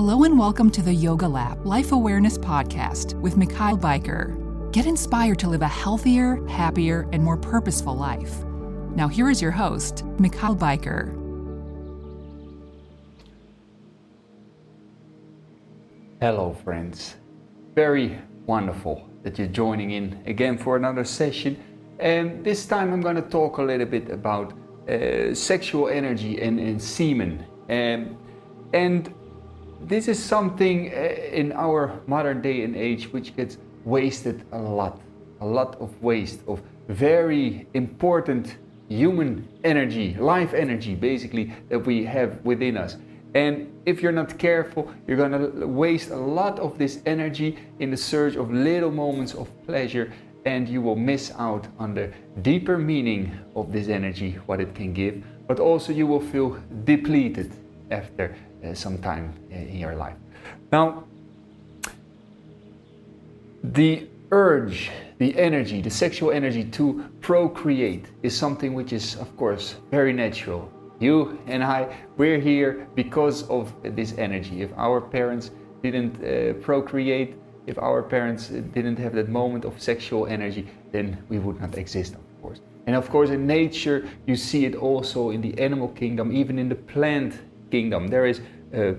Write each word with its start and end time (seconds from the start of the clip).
Hello 0.00 0.22
and 0.22 0.38
welcome 0.38 0.70
to 0.70 0.80
the 0.80 0.96
Yogalap 0.96 1.64
Life 1.64 1.90
Awareness 1.90 2.38
Podcast 2.38 3.14
with 3.20 3.34
Michaël 3.34 3.80
Bijker. 3.80 4.70
Get 4.70 4.86
inspired 4.86 5.40
to 5.40 5.48
live 5.48 5.62
a 5.62 5.66
healthier, 5.66 6.46
happier, 6.46 7.08
and 7.12 7.20
more 7.20 7.36
purposeful 7.36 7.96
life. 7.96 8.44
Now, 8.94 9.08
here 9.08 9.28
is 9.28 9.42
your 9.42 9.50
host, 9.50 10.04
Michaël 10.18 10.56
Bijker. 10.56 11.08
Hello, 16.20 16.56
friends. 16.62 17.16
Very 17.74 18.20
wonderful 18.46 19.10
that 19.24 19.36
you're 19.36 19.48
joining 19.48 19.90
in 19.90 20.22
again 20.26 20.56
for 20.56 20.76
another 20.76 21.02
session. 21.02 21.60
And 21.98 22.44
this 22.44 22.66
time 22.66 22.92
I'm 22.92 23.00
going 23.00 23.16
to 23.16 23.28
talk 23.28 23.58
a 23.58 23.62
little 23.62 23.84
bit 23.84 24.10
about 24.10 24.52
uh, 24.88 25.34
sexual 25.34 25.88
energy 25.88 26.40
and, 26.40 26.60
and 26.60 26.80
semen. 26.80 27.44
Um, 27.68 28.16
and 28.72 29.12
this 29.80 30.08
is 30.08 30.22
something 30.22 30.92
uh, 30.92 30.96
in 31.32 31.52
our 31.52 32.00
modern 32.06 32.42
day 32.42 32.62
and 32.62 32.76
age 32.76 33.12
which 33.12 33.36
gets 33.36 33.58
wasted 33.84 34.44
a 34.52 34.58
lot. 34.58 35.00
A 35.40 35.46
lot 35.46 35.76
of 35.80 36.02
waste 36.02 36.40
of 36.48 36.60
very 36.88 37.66
important 37.74 38.56
human 38.88 39.46
energy 39.64 40.14
life 40.14 40.54
energy 40.54 40.94
basically 40.94 41.52
that 41.68 41.78
we 41.78 42.04
have 42.04 42.40
within 42.44 42.76
us. 42.76 42.96
And 43.34 43.70
if 43.84 44.02
you're 44.02 44.12
not 44.12 44.38
careful 44.38 44.90
you're 45.06 45.28
to 45.28 45.66
waste 45.66 46.10
a 46.10 46.16
lot 46.16 46.58
of 46.58 46.78
this 46.78 47.00
energy 47.06 47.58
in 47.78 47.90
the 47.90 47.96
search 47.96 48.36
of 48.36 48.50
little 48.50 48.90
moments 48.90 49.34
of 49.34 49.48
pleasure 49.66 50.12
and 50.44 50.66
you 50.68 50.80
will 50.80 50.96
miss 50.96 51.32
out 51.38 51.66
on 51.78 51.94
the 51.94 52.10
deeper 52.40 52.78
meaning 52.78 53.38
of 53.54 53.70
this 53.70 53.88
energy 53.88 54.38
what 54.46 54.60
it 54.60 54.74
can 54.74 54.94
give 54.94 55.22
but 55.46 55.60
also 55.60 55.92
you 55.92 56.06
will 56.06 56.20
feel 56.20 56.58
depleted 56.84 57.52
after 57.90 58.34
uh, 58.64 58.74
some 58.74 58.98
time 58.98 59.32
in 59.50 59.78
your 59.78 59.94
life. 59.94 60.16
Now, 60.72 61.04
the 63.62 64.08
urge, 64.30 64.90
the 65.18 65.36
energy, 65.38 65.80
the 65.80 65.90
sexual 65.90 66.30
energy 66.30 66.64
to 66.64 67.04
procreate 67.20 68.06
is 68.22 68.36
something 68.36 68.74
which 68.74 68.92
is, 68.92 69.16
of 69.16 69.36
course, 69.36 69.76
very 69.90 70.12
natural. 70.12 70.70
You 71.00 71.38
and 71.46 71.62
I, 71.62 71.96
we're 72.16 72.40
here 72.40 72.88
because 72.94 73.48
of 73.48 73.72
this 73.82 74.14
energy. 74.18 74.62
If 74.62 74.70
our 74.76 75.00
parents 75.00 75.50
didn't 75.82 76.16
uh, 76.22 76.54
procreate, 76.60 77.36
if 77.66 77.78
our 77.78 78.02
parents 78.02 78.48
didn't 78.48 78.98
have 78.98 79.14
that 79.14 79.28
moment 79.28 79.64
of 79.64 79.80
sexual 79.80 80.26
energy, 80.26 80.66
then 80.90 81.22
we 81.28 81.38
would 81.38 81.60
not 81.60 81.76
exist, 81.76 82.14
of 82.14 82.42
course. 82.42 82.60
And 82.86 82.96
of 82.96 83.10
course, 83.10 83.30
in 83.30 83.46
nature, 83.46 84.08
you 84.26 84.34
see 84.34 84.64
it 84.64 84.74
also 84.74 85.30
in 85.30 85.40
the 85.40 85.58
animal 85.60 85.88
kingdom, 85.88 86.34
even 86.34 86.58
in 86.58 86.68
the 86.68 86.74
plant 86.74 87.38
kingdom. 87.70 88.08
There 88.08 88.26
is 88.26 88.40
a, 88.72 88.94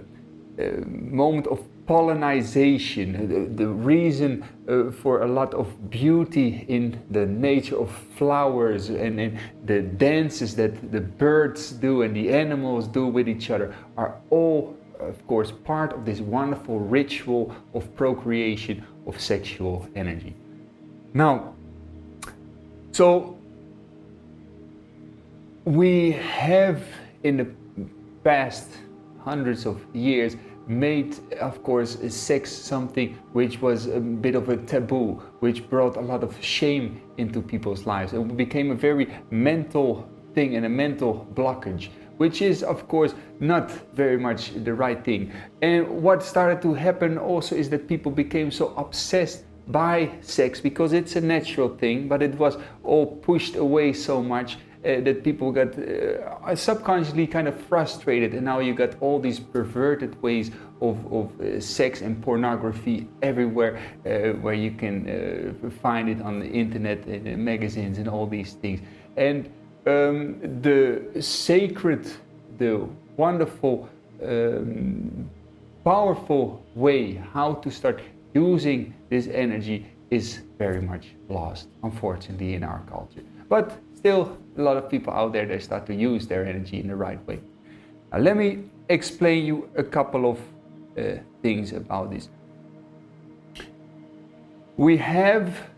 a 0.57 0.85
moment 0.85 1.47
of 1.47 1.59
pollination, 1.89 3.27
the, 3.27 3.63
the 3.63 3.67
reason 3.67 4.45
uh, 4.67 4.91
for 4.91 5.23
a 5.23 5.27
lot 5.27 5.55
of 5.55 5.89
beauty 5.89 6.63
in 6.67 7.01
the 7.09 7.25
nature 7.25 7.79
of 7.79 7.89
flowers 8.15 8.89
and 8.89 9.19
in 9.19 9.39
the 9.65 9.81
dances 9.81 10.55
that 10.55 10.91
the 10.91 11.01
birds 11.01 11.71
do 11.71 12.03
and 12.03 12.15
the 12.15 12.29
animals 12.29 12.87
do 12.87 13.07
with 13.07 13.27
each 13.27 13.49
other 13.49 13.73
are 13.97 14.15
all, 14.29 14.77
of 14.99 15.25
course, 15.25 15.51
part 15.63 15.91
of 15.91 16.05
this 16.05 16.19
wonderful 16.19 16.79
ritual 16.79 17.55
of 17.73 17.95
procreation 17.95 18.85
of 19.07 19.19
sexual 19.19 19.89
energy. 19.95 20.35
Now, 21.15 21.55
so 22.91 23.35
we 25.65 26.11
have 26.11 26.83
in 27.23 27.37
the 27.37 27.47
past 28.23 28.69
hundreds 29.19 29.65
of 29.65 29.83
years 29.93 30.35
made, 30.67 31.17
of 31.39 31.63
course, 31.63 31.97
sex 32.13 32.51
something 32.51 33.17
which 33.33 33.61
was 33.61 33.87
a 33.87 33.99
bit 33.99 34.35
of 34.35 34.49
a 34.49 34.57
taboo, 34.57 35.21
which 35.39 35.67
brought 35.69 35.97
a 35.97 36.01
lot 36.01 36.23
of 36.23 36.41
shame 36.43 37.01
into 37.17 37.41
people's 37.41 37.85
lives. 37.85 38.13
It 38.13 38.37
became 38.37 38.71
a 38.71 38.75
very 38.75 39.13
mental 39.31 40.07
thing 40.35 40.55
and 40.55 40.65
a 40.65 40.69
mental 40.69 41.27
blockage, 41.33 41.89
which 42.17 42.41
is, 42.41 42.61
of 42.61 42.87
course, 42.87 43.15
not 43.39 43.71
very 43.95 44.17
much 44.17 44.53
the 44.63 44.73
right 44.73 45.03
thing. 45.03 45.31
And 45.61 45.87
what 46.03 46.21
started 46.21 46.61
to 46.61 46.73
happen 46.75 47.17
also 47.17 47.55
is 47.55 47.69
that 47.71 47.87
people 47.87 48.11
became 48.11 48.51
so 48.51 48.73
obsessed 48.77 49.45
by 49.69 50.11
sex 50.21 50.59
because 50.61 50.93
it's 50.93 51.15
a 51.15 51.21
natural 51.21 51.69
thing, 51.77 52.07
but 52.07 52.21
it 52.21 52.35
was 52.35 52.57
all 52.83 53.17
pushed 53.17 53.55
away 53.55 53.93
so 53.93 54.21
much 54.21 54.57
uh, 54.85 55.01
that 55.01 55.23
people 55.23 55.51
got 55.51 55.77
uh, 55.77 56.55
subconsciously 56.55 57.27
kind 57.27 57.47
of 57.47 57.59
frustrated, 57.67 58.33
and 58.33 58.45
now 58.45 58.59
you 58.59 58.73
got 58.73 58.95
all 59.01 59.19
these 59.19 59.39
perverted 59.39 60.21
ways 60.21 60.51
of, 60.81 60.97
of 61.11 61.41
uh, 61.41 61.59
sex 61.59 62.01
and 62.01 62.21
pornography 62.21 63.07
everywhere, 63.21 63.77
uh, 64.05 64.39
where 64.39 64.53
you 64.53 64.71
can 64.71 64.95
uh, 65.09 65.69
find 65.81 66.07
it 66.07 66.21
on 66.21 66.39
the 66.39 66.47
internet 66.47 67.05
and 67.05 67.43
magazines 67.43 67.97
and 67.97 68.07
all 68.07 68.25
these 68.25 68.53
things. 68.53 68.79
And 69.17 69.49
um, 69.85 70.39
the 70.61 71.21
sacred, 71.21 72.09
the 72.57 72.87
wonderful, 73.17 73.89
um, 74.23 75.29
powerful 75.83 76.63
way 76.75 77.15
how 77.33 77.55
to 77.55 77.69
start 77.69 78.01
using 78.33 78.93
this 79.09 79.27
energy 79.27 79.85
is 80.09 80.41
very 80.57 80.81
much 80.81 81.07
lost, 81.27 81.67
unfortunately, 81.83 82.53
in 82.53 82.63
our 82.63 82.81
culture. 82.89 83.21
But 83.47 83.77
still 83.99 84.37
a 84.57 84.61
lot 84.61 84.77
of 84.77 84.89
people 84.89 85.13
out 85.13 85.33
there 85.33 85.45
they 85.45 85.59
start 85.59 85.85
to 85.85 85.93
use 85.93 86.25
their 86.25 86.45
energy 86.45 86.79
in 86.79 86.87
the 86.87 86.95
right 86.95 87.21
way. 87.27 87.39
Now, 88.11 88.19
let 88.19 88.37
me 88.37 88.63
explain 88.87 89.45
you 89.45 89.69
a 89.75 89.83
couple 89.83 90.29
of 90.31 90.37
uh, 90.97 91.19
things 91.41 91.73
about 91.73 92.09
this. 92.09 92.29
We 94.77 94.95
have 94.97 95.69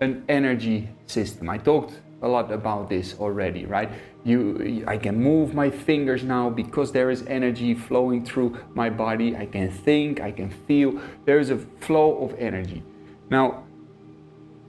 an 0.00 0.24
energy 0.28 0.88
system. 1.06 1.48
I 1.48 1.58
talked 1.58 2.00
a 2.20 2.28
lot 2.28 2.52
about 2.52 2.88
this 2.90 3.16
already, 3.18 3.64
right? 3.64 3.90
You, 4.24 4.84
I 4.86 4.98
can 4.98 5.16
move 5.16 5.54
my 5.54 5.70
fingers 5.70 6.22
now 6.22 6.50
because 6.50 6.92
there 6.92 7.10
is 7.10 7.24
energy 7.26 7.74
flowing 7.74 8.24
through 8.24 8.58
my 8.74 8.90
body. 8.90 9.34
I 9.36 9.46
can 9.46 9.70
think, 9.70 10.20
I 10.20 10.30
can 10.30 10.50
feel. 10.50 11.00
There 11.24 11.40
is 11.40 11.50
a 11.50 11.58
flow 11.80 12.22
of 12.24 12.34
energy. 12.38 12.82
Now, 13.30 13.64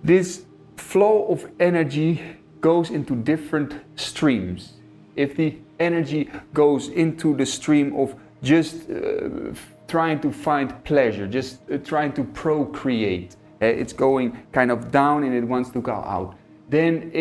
this 0.04 0.46
flow 0.78 1.28
of 1.28 1.46
energy 1.60 2.22
goes 2.64 2.90
into 2.90 3.14
different 3.14 3.74
streams. 3.96 4.74
If 5.16 5.36
the 5.36 5.58
energy 5.80 6.32
goes 6.54 6.88
into 6.88 7.36
the 7.36 7.46
stream 7.46 7.94
of 7.96 8.16
just 8.42 8.90
uh, 8.90 9.54
trying 9.88 10.20
to 10.22 10.32
find 10.32 10.84
pleasure, 10.86 11.28
just 11.28 11.60
uh, 11.70 11.78
trying 11.80 12.14
to 12.14 12.24
procreate, 12.24 13.36
uh, 13.62 13.66
it's 13.66 13.94
going 13.94 14.42
kind 14.54 14.72
of 14.72 14.92
down 14.92 15.24
and 15.26 15.36
it 15.36 15.44
wants 15.44 15.70
to 15.72 15.82
go 15.82 15.94
out. 15.94 16.36
Then 16.70 17.12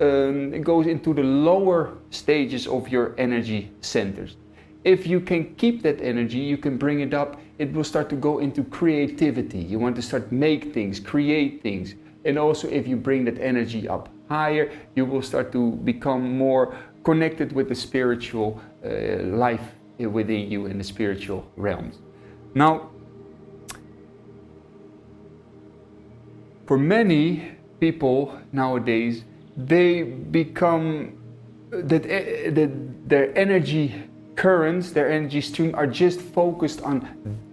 um, 0.00 0.54
it 0.54 0.62
goes 0.62 0.86
into 0.86 1.12
the 1.12 1.24
lower 1.24 1.98
stages 2.10 2.68
of 2.68 2.88
your 2.88 3.14
energy 3.18 3.72
centers. 3.80 4.36
If 4.84 5.06
you 5.06 5.20
can 5.20 5.54
keep 5.56 5.82
that 5.82 6.00
energy, 6.00 6.38
you 6.38 6.56
can 6.56 6.78
bring 6.78 7.00
it 7.00 7.12
up, 7.12 7.40
it 7.58 7.72
will 7.72 7.84
start 7.84 8.08
to 8.10 8.16
go 8.16 8.38
into 8.38 8.62
creativity. 8.64 9.58
You 9.58 9.80
want 9.80 9.96
to 9.96 10.02
start 10.02 10.30
make 10.30 10.72
things, 10.72 11.00
create 11.00 11.60
things. 11.60 11.94
And 12.24 12.38
also 12.38 12.68
if 12.68 12.86
you 12.86 12.96
bring 12.96 13.24
that 13.24 13.38
energy 13.40 13.88
up 13.88 14.08
higher, 14.32 14.64
you 14.96 15.04
will 15.10 15.22
start 15.30 15.52
to 15.52 15.62
become 15.92 16.22
more 16.46 16.64
connected 17.04 17.48
with 17.52 17.66
the 17.68 17.74
spiritual 17.74 18.48
uh, 18.58 18.88
life 19.46 19.66
within 19.98 20.50
you 20.52 20.60
in 20.66 20.78
the 20.78 20.84
spiritual 20.94 21.40
realms. 21.56 21.94
Now, 22.54 22.72
for 26.66 26.78
many 26.78 27.22
people 27.80 28.18
nowadays, 28.52 29.24
they 29.56 30.02
become 30.40 30.86
that, 31.70 32.02
uh, 32.04 32.50
that 32.58 32.70
their 33.08 33.26
energy 33.36 33.86
currents, 34.36 34.92
their 34.92 35.10
energy 35.10 35.40
stream 35.40 35.74
are 35.74 35.86
just 35.86 36.20
focused 36.20 36.80
on 36.82 36.96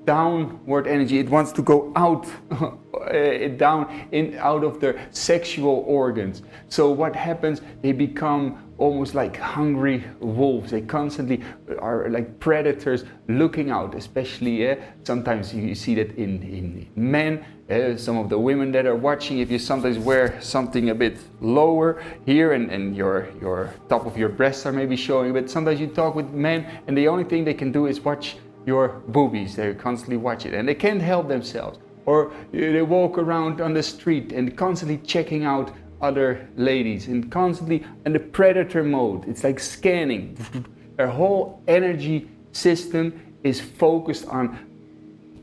downward 0.10 0.88
energy. 0.88 1.20
It 1.20 1.30
wants 1.30 1.52
to 1.52 1.62
go 1.62 1.92
out, 1.96 2.26
uh, 2.60 3.48
down 3.66 4.08
in 4.12 4.26
out 4.40 4.64
of 4.64 4.80
their 4.80 4.96
sexual 5.12 5.84
organs. 5.86 6.42
So 6.68 6.90
what 7.02 7.16
happens? 7.16 7.62
They 7.84 7.92
become 7.92 8.42
almost 8.80 9.14
like 9.14 9.38
hungry 9.38 10.04
wolves. 10.20 10.72
They 10.72 10.82
constantly 10.82 11.44
are 11.78 12.10
like 12.10 12.40
predators 12.40 13.06
looking 13.28 13.70
out, 13.70 13.94
especially 13.94 14.56
uh, 14.68 14.78
sometimes 15.04 15.54
you 15.54 15.76
see 15.76 15.94
that 15.96 16.10
in, 16.18 16.42
in 16.58 16.88
men. 16.96 17.46
Uh, 17.70 17.96
some 17.96 18.18
of 18.18 18.30
the 18.30 18.40
women 18.40 18.72
that 18.72 18.88
are 18.88 18.96
watching, 18.96 19.38
if 19.38 19.52
you 19.52 19.60
sometimes 19.60 20.00
wear 20.00 20.42
something 20.42 20.90
a 20.90 20.96
bit 20.96 21.20
lower 21.40 22.02
here 22.26 22.54
and, 22.54 22.72
and 22.72 22.96
your, 22.96 23.30
your 23.40 23.72
top 23.90 24.08
of 24.08 24.18
your 24.18 24.30
breasts 24.30 24.66
are 24.66 24.72
maybe 24.72 24.96
showing, 24.96 25.34
but 25.34 25.48
sometimes 25.52 25.80
you 25.80 25.86
talk 25.86 26.16
with 26.16 26.30
men 26.32 26.66
and 26.88 26.98
the 26.98 27.08
only 27.08 27.26
thing 27.26 27.44
they 27.46 27.54
can 27.54 27.72
do 27.72 27.86
is 27.86 28.00
watch 28.00 28.38
your 28.66 29.02
boobies. 29.08 29.56
They 29.56 29.74
constantly 29.74 30.18
watch 30.18 30.46
it 30.46 30.54
and 30.54 30.68
they 30.68 30.76
can't 30.76 31.02
help 31.02 31.28
themselves. 31.28 31.80
Or 32.06 32.32
they 32.52 32.82
walk 32.82 33.18
around 33.18 33.62
on 33.62 33.74
the 33.74 33.84
street 33.84 34.32
and 34.32 34.58
constantly 34.58 34.98
checking 34.98 35.46
out 35.46 35.72
other 36.02 36.48
ladies 36.56 37.08
and 37.08 37.32
constantly 37.32 37.86
in 38.06 38.14
the 38.14 38.20
predator 38.20 38.84
mode. 38.84 39.28
It's 39.28 39.44
like 39.44 39.60
scanning. 39.60 40.38
Their 40.98 41.08
whole 41.08 41.62
energy 41.68 42.30
system 42.52 43.36
is 43.44 43.62
focused 43.62 44.28
on 44.28 44.58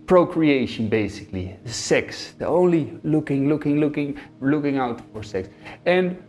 procreation 0.06 0.88
basically 0.88 1.56
sex 1.64 2.34
they're 2.38 2.46
only 2.46 2.96
looking 3.02 3.48
looking 3.48 3.80
looking 3.80 4.18
looking 4.40 4.78
out 4.78 5.00
for 5.12 5.22
sex 5.22 5.48
and 5.84 6.22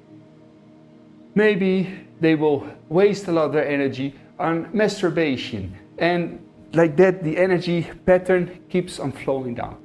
maybe 1.35 1.95
they 2.19 2.33
will 2.33 2.67
waste 2.89 3.27
a 3.27 3.31
lot 3.31 3.45
of 3.45 3.53
their 3.53 3.67
energy 3.67 4.15
on 4.39 4.67
masturbation 4.73 5.75
and 5.99 6.43
like 6.73 6.95
that 6.97 7.23
the 7.23 7.37
energy 7.37 7.87
pattern 8.05 8.59
keeps 8.69 8.99
on 8.99 9.11
flowing 9.11 9.55
down 9.55 9.77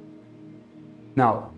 now 1.15 1.51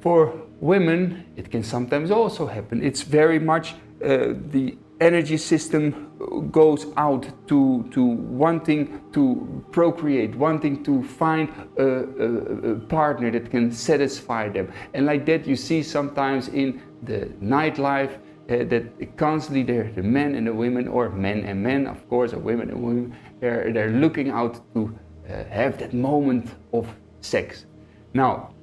for 0.00 0.32
women 0.60 1.24
it 1.36 1.50
can 1.50 1.62
sometimes 1.62 2.10
also 2.10 2.46
happen 2.46 2.82
it's 2.82 3.02
very 3.02 3.38
much 3.38 3.74
uh, 4.04 4.34
the 4.50 4.76
energy 5.00 5.36
system 5.36 6.10
goes 6.52 6.86
out 6.96 7.26
to, 7.48 7.88
to 7.90 8.04
wanting 8.04 9.00
to 9.12 9.64
procreate, 9.72 10.34
wanting 10.34 10.84
to 10.84 11.02
find 11.02 11.48
a, 11.78 11.84
a, 11.84 12.72
a, 12.72 12.74
partner 12.80 13.30
that 13.30 13.50
can 13.50 13.72
satisfy 13.72 14.48
them. 14.48 14.70
And 14.92 15.06
like 15.06 15.24
that, 15.26 15.46
you 15.46 15.56
see 15.56 15.82
sometimes 15.82 16.48
in 16.48 16.82
the 17.02 17.26
nightlife 17.42 18.14
uh, 18.14 18.64
that 18.64 19.16
constantly 19.16 19.62
there, 19.62 19.90
the 19.94 20.02
men 20.02 20.34
and 20.34 20.46
the 20.46 20.52
women, 20.52 20.86
or 20.86 21.08
men 21.08 21.44
and 21.44 21.62
men, 21.62 21.86
of 21.86 22.06
course, 22.08 22.34
or 22.34 22.38
women 22.38 22.70
and 22.70 22.82
women, 22.82 23.16
they're, 23.40 23.72
they're 23.72 23.90
looking 23.90 24.30
out 24.30 24.60
to 24.74 24.98
uh, 25.28 25.44
have 25.44 25.78
that 25.78 25.92
moment 25.94 26.54
of 26.72 26.86
sex. 27.20 27.66
Now, 28.14 28.54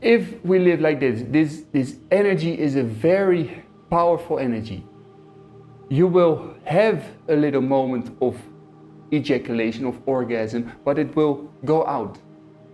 if 0.00 0.44
we 0.44 0.58
live 0.58 0.80
like 0.80 1.00
this, 1.00 1.22
this, 1.28 1.64
this 1.72 1.96
energy 2.10 2.58
is 2.58 2.76
a 2.76 2.84
very 2.84 3.64
powerful 3.90 4.38
energy 4.38 4.84
you 5.88 6.06
will 6.06 6.54
have 6.64 7.04
a 7.28 7.34
little 7.34 7.62
moment 7.62 8.14
of 8.20 8.36
ejaculation, 9.12 9.86
of 9.86 9.98
orgasm, 10.06 10.70
but 10.84 10.98
it 10.98 11.14
will 11.16 11.50
go 11.64 11.86
out. 11.86 12.18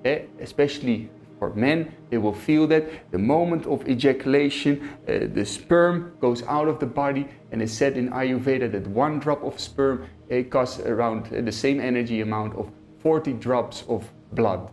Eh? 0.04 0.22
Especially 0.40 1.08
for 1.44 1.54
men, 1.54 1.94
they 2.10 2.16
will 2.16 2.32
feel 2.32 2.66
that 2.66 2.84
the 3.10 3.18
moment 3.18 3.66
of 3.66 3.86
ejaculation, 3.86 4.80
uh, 5.06 5.26
the 5.34 5.44
sperm 5.44 6.16
goes 6.20 6.42
out 6.44 6.68
of 6.68 6.78
the 6.78 6.86
body, 6.86 7.28
and 7.50 7.60
it's 7.60 7.72
said 7.72 7.98
in 7.98 8.08
Ayurveda 8.10 8.72
that 8.72 8.86
one 8.86 9.18
drop 9.18 9.42
of 9.44 9.60
sperm 9.60 10.06
uh, 10.30 10.42
costs 10.48 10.80
around 10.80 11.26
uh, 11.26 11.42
the 11.42 11.52
same 11.52 11.80
energy 11.80 12.22
amount 12.22 12.54
of 12.54 12.70
40 13.00 13.34
drops 13.34 13.84
of 13.88 14.10
blood. 14.32 14.70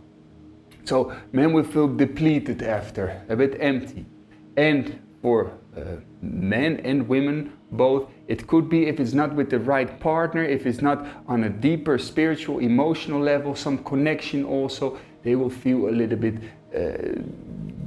So 0.84 1.14
men 1.32 1.52
will 1.52 1.64
feel 1.64 1.88
depleted 1.94 2.62
after, 2.62 3.22
a 3.28 3.36
bit 3.36 3.58
empty. 3.60 4.06
And 4.56 4.98
for 5.20 5.52
uh, 5.76 5.96
men 6.20 6.80
and 6.84 7.06
women 7.08 7.52
both. 7.70 8.10
It 8.28 8.46
could 8.46 8.68
be 8.68 8.86
if 8.86 9.00
it's 9.00 9.14
not 9.14 9.34
with 9.34 9.48
the 9.50 9.58
right 9.58 10.00
partner, 10.00 10.42
if 10.42 10.66
it's 10.66 10.82
not 10.82 11.06
on 11.26 11.44
a 11.44 11.48
deeper 11.48 11.96
spiritual, 11.98 12.58
emotional 12.58 13.20
level, 13.20 13.54
some 13.54 13.78
connection 13.78 14.44
also, 14.44 14.98
they 15.22 15.36
will 15.36 15.50
feel 15.50 15.88
a 15.88 15.90
little 15.90 16.18
bit 16.18 16.34
uh, 16.76 17.22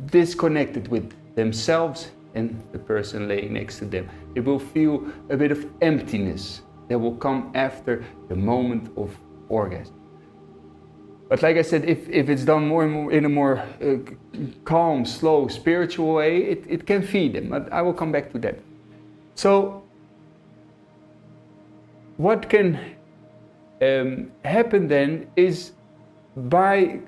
disconnected 0.08 0.88
with 0.88 1.12
themselves 1.36 2.12
and 2.36 2.62
the 2.72 2.80
person 2.80 3.28
laying 3.28 3.54
next 3.54 3.80
to 3.80 3.86
them. 3.86 4.10
They 4.34 4.42
will 4.42 4.60
feel 4.60 5.06
a 5.30 5.38
bit 5.38 5.52
of 5.52 5.66
emptiness 5.82 6.62
that 6.90 7.00
will 7.00 7.16
come 7.16 7.52
after 7.56 8.06
the 8.28 8.36
moment 8.36 8.92
of 8.98 9.18
orgasm. 9.50 9.96
But 11.30 11.42
like 11.42 11.58
I 11.58 11.64
said, 11.64 11.86
if, 11.86 12.08
if 12.08 12.30
it's 12.30 12.44
done 12.44 12.68
more, 12.68 12.88
more 12.88 13.12
in 13.12 13.26
a 13.26 13.30
more 13.30 13.58
uh, 13.58 13.98
calm, 14.64 15.06
slow, 15.06 15.48
spiritual 15.48 16.14
way, 16.14 16.44
it, 16.44 16.64
it 16.68 16.86
can 16.86 17.02
feed 17.02 17.34
them. 17.34 17.50
But 17.50 17.72
I 17.74 17.82
will 17.82 17.94
come 17.94 18.12
back 18.12 18.32
to 18.34 18.40
that. 18.40 18.60
So, 19.34 19.84
what 22.18 22.48
can 22.48 22.80
um, 23.82 24.32
happen 24.44 24.88
then 24.88 25.28
is 25.36 25.72
by 26.36 27.00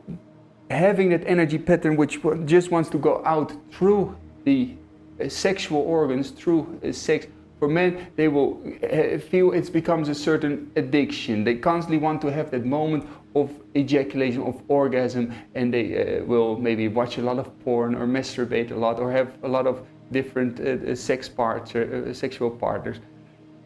having 0.69 1.09
that 1.09 1.23
energy 1.25 1.57
pattern 1.57 1.95
which 1.95 2.19
just 2.45 2.71
wants 2.71 2.89
to 2.89 2.97
go 2.97 3.21
out 3.25 3.53
through 3.71 4.15
the 4.43 4.75
uh, 5.19 5.29
sexual 5.29 5.81
organs, 5.81 6.31
through 6.31 6.79
uh, 6.83 6.91
sex, 6.91 7.27
for 7.59 7.67
men, 7.67 8.07
they 8.15 8.27
will 8.27 8.61
uh, 8.83 9.17
feel 9.17 9.51
it 9.51 9.73
becomes 9.73 10.09
a 10.09 10.15
certain 10.15 10.71
addiction. 10.75 11.43
They 11.43 11.55
constantly 11.55 11.97
want 11.97 12.21
to 12.21 12.31
have 12.31 12.51
that 12.51 12.65
moment 12.65 13.07
of 13.35 13.49
ejaculation, 13.75 14.43
of 14.43 14.61
orgasm, 14.67 15.33
and 15.55 15.73
they 15.73 16.19
uh, 16.19 16.25
will 16.25 16.57
maybe 16.57 16.87
watch 16.87 17.17
a 17.17 17.21
lot 17.21 17.39
of 17.39 17.47
porn 17.63 17.95
or 17.95 18.05
masturbate 18.05 18.71
a 18.71 18.75
lot 18.75 18.99
or 18.99 19.11
have 19.11 19.37
a 19.43 19.47
lot 19.47 19.65
of 19.65 19.81
different 20.11 20.59
uh, 20.59 20.95
sex 20.95 21.27
parts, 21.27 21.75
uh, 21.75 22.13
sexual 22.13 22.51
partners. 22.51 22.97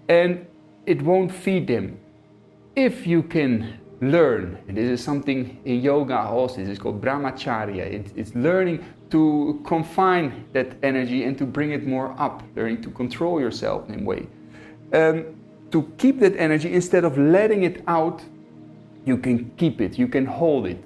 And 0.07 0.45
it 0.85 1.01
won't 1.01 1.31
feed 1.31 1.67
them. 1.67 1.99
If 2.75 3.05
you 3.05 3.23
can 3.23 3.77
learn, 4.01 4.57
and 4.67 4.75
this 4.75 4.89
is 4.89 5.03
something 5.03 5.59
in 5.63 5.81
yoga 5.81 6.19
also, 6.19 6.57
this 6.57 6.69
is 6.69 6.79
called 6.79 6.99
brahmacharya, 6.99 7.85
it, 7.85 8.11
it's 8.15 8.33
learning 8.35 8.83
to 9.11 9.61
confine 9.65 10.45
that 10.53 10.75
energy 10.81 11.23
and 11.23 11.37
to 11.37 11.45
bring 11.45 11.71
it 11.71 11.85
more 11.85 12.15
up, 12.17 12.41
learning 12.55 12.81
to 12.81 12.89
control 12.89 13.39
yourself 13.39 13.87
in 13.89 14.01
a 14.01 14.03
way. 14.03 14.27
Um, 14.93 15.35
to 15.71 15.83
keep 15.97 16.19
that 16.19 16.35
energy, 16.35 16.73
instead 16.73 17.05
of 17.05 17.17
letting 17.17 17.63
it 17.63 17.83
out, 17.87 18.23
you 19.05 19.17
can 19.17 19.51
keep 19.57 19.79
it, 19.81 19.97
you 19.97 20.07
can 20.07 20.25
hold 20.25 20.65
it. 20.65 20.83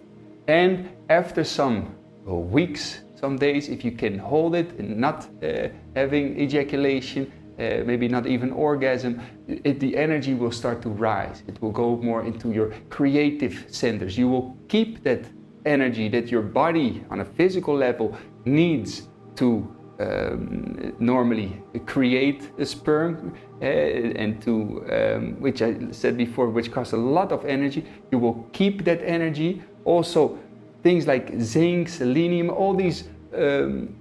And 0.47 0.89
after 1.09 1.43
some 1.43 1.95
uh, 2.27 2.33
weeks, 2.33 3.01
some 3.15 3.37
days, 3.37 3.69
if 3.69 3.83
you 3.85 3.91
can 3.91 4.19
hold 4.19 4.55
it 4.55 4.77
and 4.77 4.97
not 4.97 5.27
uh, 5.41 5.69
having 5.95 6.39
ejaculation, 6.39 7.31
uh, 7.57 7.83
maybe 7.85 8.07
not 8.07 8.27
even 8.27 8.51
orgasm, 8.51 9.21
it, 9.47 9.79
the 9.79 9.95
energy 9.95 10.33
will 10.33 10.51
start 10.51 10.81
to 10.81 10.89
rise. 10.89 11.43
It 11.47 11.61
will 11.61 11.71
go 11.71 11.97
more 11.97 12.25
into 12.25 12.51
your 12.51 12.73
creative 12.89 13.65
centers. 13.69 14.17
You 14.17 14.27
will 14.27 14.57
keep 14.67 15.03
that 15.03 15.25
energy 15.65 16.09
that 16.09 16.29
your 16.29 16.41
body 16.41 17.03
on 17.09 17.21
a 17.21 17.25
physical 17.25 17.75
level 17.75 18.15
needs 18.45 19.07
to 19.35 19.75
um, 19.99 20.93
normally 20.99 21.61
create 21.85 22.51
a 22.59 22.65
sperm 22.65 23.33
uh, 23.61 23.65
and 23.65 24.41
to 24.41 24.85
um, 24.91 25.39
which 25.39 25.61
I 25.61 25.91
said 25.91 26.17
before 26.17 26.49
which 26.49 26.71
costs 26.71 26.93
a 26.93 26.97
lot 26.97 27.31
of 27.31 27.45
energy 27.45 27.85
you 28.11 28.19
will 28.19 28.45
keep 28.51 28.83
that 28.83 29.01
energy 29.03 29.63
also 29.85 30.37
things 30.83 31.07
like 31.07 31.39
zinc 31.39 31.87
selenium 31.87 32.49
all 32.49 32.73
these 32.73 33.07
um, 33.33 33.95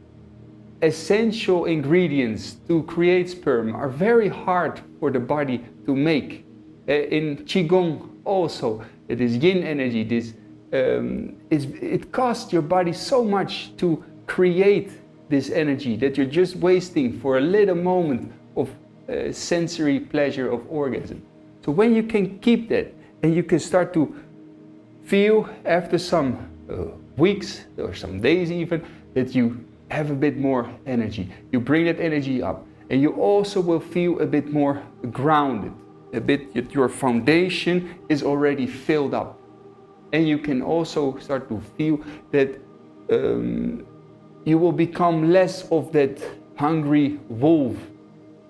essential 0.84 1.64
ingredients 1.64 2.56
to 2.68 2.82
create 2.84 3.30
sperm 3.30 3.74
are 3.74 3.88
very 3.88 4.28
hard 4.28 4.80
for 5.00 5.10
the 5.10 5.20
body 5.20 5.64
to 5.86 5.94
make 5.94 6.44
uh, 6.88 6.92
in 6.92 7.36
qigong 7.44 8.08
also 8.24 8.84
it 9.08 9.20
is 9.20 9.36
yin 9.36 9.62
energy 9.62 10.04
this 10.04 10.34
um, 10.74 11.36
it 11.50 12.10
costs 12.10 12.52
your 12.52 12.62
body 12.62 12.92
so 12.92 13.24
much 13.24 13.76
to 13.76 14.02
create 14.26 14.90
this 15.28 15.50
energy 15.50 15.96
that 15.96 16.16
you're 16.16 16.26
just 16.26 16.56
wasting 16.56 17.18
for 17.20 17.38
a 17.38 17.40
little 17.40 17.76
moment 17.76 18.32
of 18.56 18.68
uh, 19.08 19.32
sensory 19.32 20.00
pleasure 20.00 20.50
of 20.50 20.60
orgasm. 20.68 21.22
So 21.64 21.72
when 21.72 21.94
you 21.94 22.02
can 22.02 22.38
keep 22.40 22.68
that 22.70 22.92
and 23.22 23.34
you 23.34 23.42
can 23.42 23.60
start 23.60 23.94
to 23.94 24.14
feel 25.04 25.48
after 25.64 25.98
some 25.98 26.50
uh, 26.68 26.86
weeks 27.16 27.64
or 27.78 27.94
some 27.94 28.20
days 28.20 28.50
even 28.50 28.84
that 29.14 29.34
you 29.34 29.64
have 29.94 30.10
a 30.10 30.14
bit 30.14 30.36
more 30.36 30.68
energy, 30.86 31.30
you 31.52 31.60
bring 31.60 31.84
that 31.86 32.00
energy 32.00 32.42
up 32.42 32.66
and 32.90 33.00
you 33.00 33.12
also 33.14 33.60
will 33.60 33.80
feel 33.80 34.20
a 34.20 34.26
bit 34.26 34.52
more 34.52 34.82
grounded, 35.10 35.72
a 36.12 36.20
bit 36.20 36.54
your 36.72 36.88
foundation 36.88 37.94
is 38.08 38.22
already 38.22 38.66
filled 38.66 39.14
up. 39.14 39.38
And 40.12 40.28
you 40.28 40.38
can 40.38 40.62
also 40.62 41.16
start 41.18 41.48
to 41.48 41.60
feel 41.76 41.98
that 42.30 42.60
um, 43.10 43.86
you 44.44 44.58
will 44.58 44.72
become 44.72 45.32
less 45.32 45.68
of 45.70 45.92
that 45.92 46.22
hungry 46.56 47.18
wolf 47.28 47.76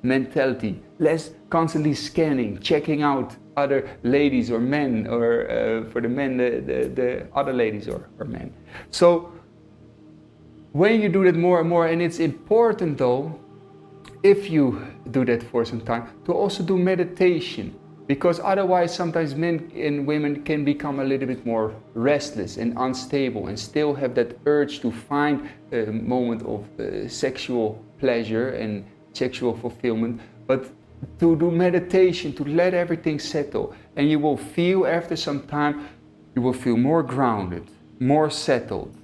mentality, 0.03 0.83
less 0.99 1.31
constantly 1.49 1.95
scanning, 1.95 2.59
checking 2.61 3.03
out 3.03 3.35
other 3.57 3.89
ladies 4.03 4.51
or 4.51 4.59
men, 4.59 5.07
or 5.07 5.51
uh, 5.51 5.91
for 5.91 6.01
the 6.01 6.09
men, 6.09 6.37
the, 6.37 6.61
the, 6.61 6.89
the 6.89 7.27
other 7.35 7.53
ladies 7.53 7.89
or, 7.89 8.09
or 8.19 8.27
men. 8.27 8.53
So, 8.91 9.33
when 10.75 11.01
you 11.01 11.09
do 11.09 11.23
that 11.23 11.37
more 11.37 11.61
and 11.61 11.69
more, 11.69 11.87
and 11.87 12.03
it's 12.03 12.19
important 12.19 12.99
though, 12.99 13.39
if 14.25 14.51
you 14.51 14.85
do 15.13 15.25
that 15.25 15.41
for 15.45 15.65
some 15.65 15.81
time, 15.81 16.09
to 16.25 16.33
also 16.33 16.65
do 16.65 16.77
meditation. 16.77 17.79
Because 18.09 18.41
otherwise 18.41 18.93
sometimes 18.93 19.37
men 19.37 19.71
and 19.75 20.05
women 20.05 20.43
can 20.43 20.65
become 20.65 20.99
a 20.99 21.05
little 21.05 21.29
bit 21.29 21.47
more 21.47 21.75
restless 21.95 22.57
and 22.57 22.75
unstable 22.77 23.47
and 23.47 23.59
still 23.59 23.95
have 23.95 24.15
that 24.17 24.37
urge 24.47 24.81
to 24.81 24.91
find 24.91 25.49
a 25.73 25.87
moment 25.87 26.43
of 26.43 26.67
uh, 26.81 27.09
sexual 27.09 27.83
pleasure 28.01 28.51
and 28.51 28.85
sexual 29.13 29.57
fulfillment. 29.57 30.21
But 30.49 30.67
to 31.21 31.37
do 31.37 31.51
meditation 31.53 32.33
to 32.35 32.45
let 32.45 32.75
everything 32.75 33.21
settle 33.21 33.75
and 33.95 34.11
you 34.11 34.19
will 34.19 34.37
feel 34.37 34.87
after 34.87 35.15
some 35.17 35.47
time 35.47 35.87
you 36.35 36.43
will 36.43 36.53
feel 36.53 36.77
more 36.77 37.03
grounded 37.03 37.71
more 38.01 38.31
settled 38.31 38.97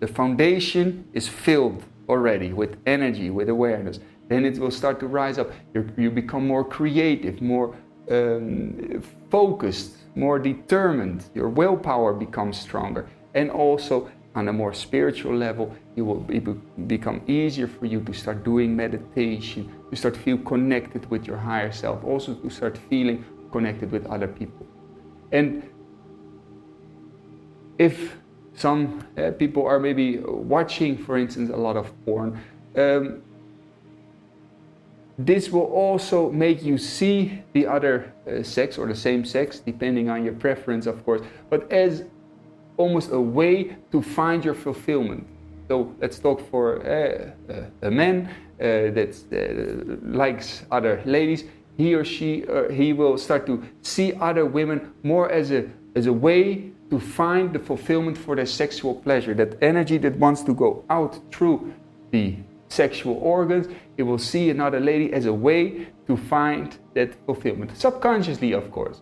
the 0.00 0.06
foundation 0.06 1.08
is 1.12 1.28
filled 1.28 1.82
already 2.08 2.52
with 2.52 2.76
energy 2.86 3.30
with 3.30 3.48
awareness 3.48 4.00
then 4.28 4.44
it 4.44 4.58
will 4.58 4.70
start 4.70 4.98
to 4.98 5.06
rise 5.06 5.38
up. 5.38 5.52
You 5.72 5.88
you 5.96 6.10
become 6.10 6.46
more 6.46 6.64
creative 6.64 7.40
more 7.40 7.76
um, 8.10 9.02
focused 9.30 9.96
more 10.16 10.38
determined, 10.38 11.26
your 11.34 11.48
willpower 11.48 12.12
becomes 12.14 12.58
stronger, 12.58 13.08
and 13.34 13.50
also 13.50 14.10
on 14.34 14.48
a 14.48 14.52
more 14.52 14.72
spiritual 14.72 15.34
level, 15.36 15.74
it 15.94 16.02
will 16.02 16.20
be, 16.20 16.40
become 16.86 17.22
easier 17.26 17.66
for 17.66 17.86
you 17.86 18.00
to 18.00 18.12
start 18.12 18.42
doing 18.42 18.74
meditation, 18.74 19.70
to 19.90 19.96
start 19.96 20.16
feel 20.16 20.38
connected 20.38 21.08
with 21.10 21.26
your 21.26 21.36
higher 21.36 21.72
self, 21.72 22.02
also 22.04 22.34
to 22.34 22.50
start 22.50 22.78
feeling 22.90 23.24
connected 23.52 23.90
with 23.90 24.06
other 24.06 24.26
people. 24.26 24.66
And 25.32 25.62
if 27.78 28.16
some 28.56 29.06
uh, 29.16 29.30
people 29.32 29.66
are 29.66 29.78
maybe 29.78 30.18
watching, 30.18 30.96
for 30.96 31.18
instance, 31.18 31.50
a 31.50 31.56
lot 31.56 31.76
of 31.76 31.92
porn, 32.04 32.40
um, 32.76 33.22
this 35.18 35.50
will 35.50 35.66
also 35.72 36.30
make 36.30 36.62
you 36.62 36.76
see 36.76 37.42
the 37.52 37.66
other 37.66 38.12
uh, 38.26 38.42
sex 38.42 38.76
or 38.76 38.86
the 38.86 38.94
same 38.94 39.24
sex, 39.24 39.60
depending 39.60 40.10
on 40.10 40.24
your 40.24 40.34
preference, 40.34 40.86
of 40.86 41.04
course, 41.04 41.22
but 41.48 41.70
as 41.72 42.04
almost 42.76 43.10
a 43.12 43.20
way 43.20 43.76
to 43.92 44.02
find 44.02 44.44
your 44.44 44.54
fulfillment. 44.54 45.26
So 45.68 45.94
let's 46.00 46.18
talk 46.18 46.40
for 46.50 46.86
uh, 46.86 47.52
uh 47.52 47.64
a 47.82 47.90
man 47.90 48.28
uh, 48.60 48.92
that 48.92 49.16
uh, 49.32 50.06
likes 50.16 50.64
other 50.70 51.02
ladies. 51.06 51.44
He 51.76 51.94
or 51.94 52.04
she, 52.04 52.44
he 52.70 52.92
will 52.94 53.18
start 53.18 53.46
to 53.46 53.62
see 53.82 54.14
other 54.14 54.46
women 54.46 54.92
more 55.02 55.30
as 55.30 55.50
a 55.50 55.68
as 55.94 56.06
a 56.06 56.12
way 56.12 56.72
to 56.90 57.00
find 57.00 57.52
the 57.52 57.58
fulfillment 57.58 58.16
for 58.16 58.36
their 58.36 58.46
sexual 58.46 58.94
pleasure. 58.94 59.34
That 59.34 59.62
energy 59.62 59.98
that 59.98 60.16
wants 60.16 60.42
to 60.42 60.54
go 60.54 60.84
out 60.88 61.18
through 61.32 61.74
the 62.10 62.36
sexual 62.68 63.14
organs, 63.14 63.68
it 63.96 64.02
will 64.02 64.18
see 64.18 64.50
another 64.50 64.80
lady 64.80 65.12
as 65.12 65.26
a 65.26 65.32
way 65.32 65.88
to 66.06 66.16
find 66.16 66.76
that 66.94 67.14
fulfillment. 67.26 67.76
Subconsciously, 67.76 68.52
of 68.52 68.70
course. 68.70 69.00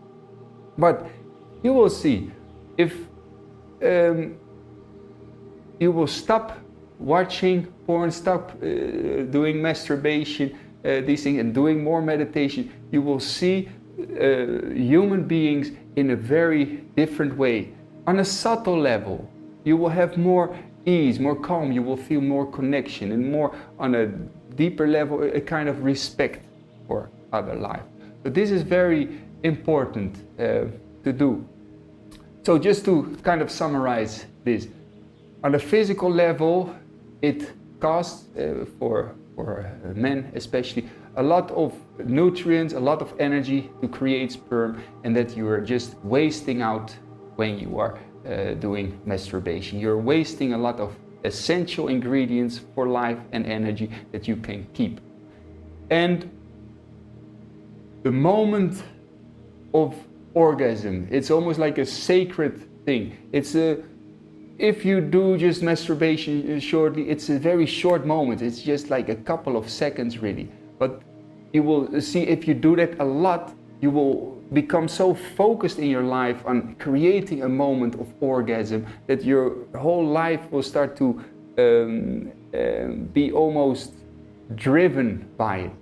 But 0.79 1.07
you 1.63 1.73
will 1.73 1.91
see 1.91 2.31
if 2.77 2.95
um, 3.83 4.37
you 5.79 5.93
will 5.93 6.07
stop 6.07 6.59
watching 6.99 7.67
porn, 7.87 8.11
stop 8.11 8.51
uh, 8.51 8.67
doing 9.31 9.61
masturbation, 9.61 10.57
uh, 10.85 11.01
these 11.01 11.23
things, 11.23 11.39
and 11.39 11.55
doing 11.55 11.83
more 11.83 12.01
meditation, 12.01 12.73
you 12.91 13.03
will 13.03 13.21
see 13.21 13.69
uh, 13.99 14.73
human 14.75 15.25
beings 15.27 15.71
in 15.97 16.11
a 16.11 16.17
very 16.17 16.85
different 16.97 17.37
way. 17.37 17.74
On 18.07 18.19
a 18.19 18.25
subtle 18.25 18.79
level, 18.79 19.29
you 19.65 19.77
will 19.77 19.89
have 19.89 20.17
more 20.17 20.57
ease, 20.85 21.19
more 21.19 21.37
calm, 21.37 21.73
you 21.73 21.83
will 21.83 21.97
feel 21.97 22.21
more 22.21 22.51
connection, 22.51 23.13
and 23.13 23.33
more 23.33 23.57
on 23.79 23.95
a 23.95 24.07
deeper 24.57 24.87
level, 24.87 25.23
a 25.23 25.41
kind 25.41 25.69
of 25.69 25.83
respect 25.83 26.45
for 26.87 27.11
other 27.33 27.55
life. 27.55 27.83
So, 28.23 28.31
this 28.31 28.51
is 28.51 28.63
very 28.63 29.21
important 29.43 30.17
uh, 30.39 30.67
to 31.05 31.13
do. 31.13 31.49
So, 32.43 32.59
just 32.59 32.85
to 32.85 33.17
kind 33.23 33.41
of 33.41 33.51
summarize 33.51 34.27
this, 34.45 34.69
on 35.43 35.55
a 35.55 35.59
physical 35.59 36.11
level, 36.11 36.75
it 37.23 37.53
costs 37.81 38.29
uh, 38.37 38.67
for, 38.79 39.15
for 39.35 39.71
men 39.95 40.31
especially 40.35 40.89
a 41.17 41.23
lot 41.23 41.51
of 41.53 41.75
nutrients, 42.05 42.75
a 42.75 42.81
lot 42.81 43.01
of 43.01 43.13
energy 43.21 43.71
to 43.81 43.89
create 43.89 44.33
sperm, 44.33 44.83
and 45.05 45.15
that 45.17 45.37
you 45.37 45.47
are 45.49 45.61
just 45.61 45.97
wasting 46.03 46.61
out 46.63 46.97
when 47.37 47.59
you 47.59 47.79
are 47.79 47.99
uh, 48.27 48.55
doing 48.55 49.01
masturbation. 49.05 49.79
You're 49.79 49.99
wasting 49.99 50.53
a 50.53 50.59
lot 50.59 50.81
of 50.81 50.95
essential 51.25 51.89
ingredients 51.89 52.61
for 52.75 52.87
life 52.87 53.19
and 53.33 53.47
energy 53.47 53.91
that 54.13 54.29
you 54.29 54.37
can 54.37 54.67
keep. 54.75 55.01
And 55.91 56.31
the 58.03 58.13
moment 58.13 58.83
of 59.73 59.95
orgasm, 60.35 61.09
it's 61.11 61.31
almost 61.31 61.59
like 61.59 61.79
a 61.79 61.87
sacred 61.87 62.85
thing. 62.85 63.17
It's 63.33 63.55
a 63.55 63.83
if 64.59 64.85
you 64.85 65.01
do 65.01 65.37
just 65.37 65.63
masturbation 65.63 66.61
shortly, 66.61 67.11
it's 67.11 67.29
a 67.29 67.39
very 67.39 67.67
short 67.67 68.07
moment. 68.07 68.41
It's 68.41 68.63
just 68.63 68.89
like 68.89 69.09
a 69.09 69.17
couple 69.17 69.57
of 69.57 69.69
seconds, 69.69 70.19
really. 70.19 70.49
But 70.79 71.03
you 71.53 71.63
will 71.65 72.01
see 72.01 72.23
if 72.23 72.47
you 72.47 72.55
do 72.55 72.77
that 72.77 73.01
a 73.01 73.05
lot, 73.05 73.53
you 73.81 73.91
will 73.91 74.41
become 74.55 74.89
so 74.89 75.15
focused 75.15 75.79
in 75.79 75.89
your 75.91 76.03
life 76.03 76.45
on 76.47 76.77
creating 76.79 77.43
a 77.43 77.49
moment 77.49 77.95
of 77.97 78.07
orgasm 78.21 78.87
that 79.07 79.25
your 79.25 79.57
whole 79.77 80.07
life 80.07 80.51
will 80.51 80.63
start 80.63 80.97
to 80.97 81.23
um, 81.59 82.33
um, 82.55 83.11
be 83.13 83.33
almost 83.33 83.93
driven 84.55 85.29
by 85.37 85.59
it. 85.59 85.73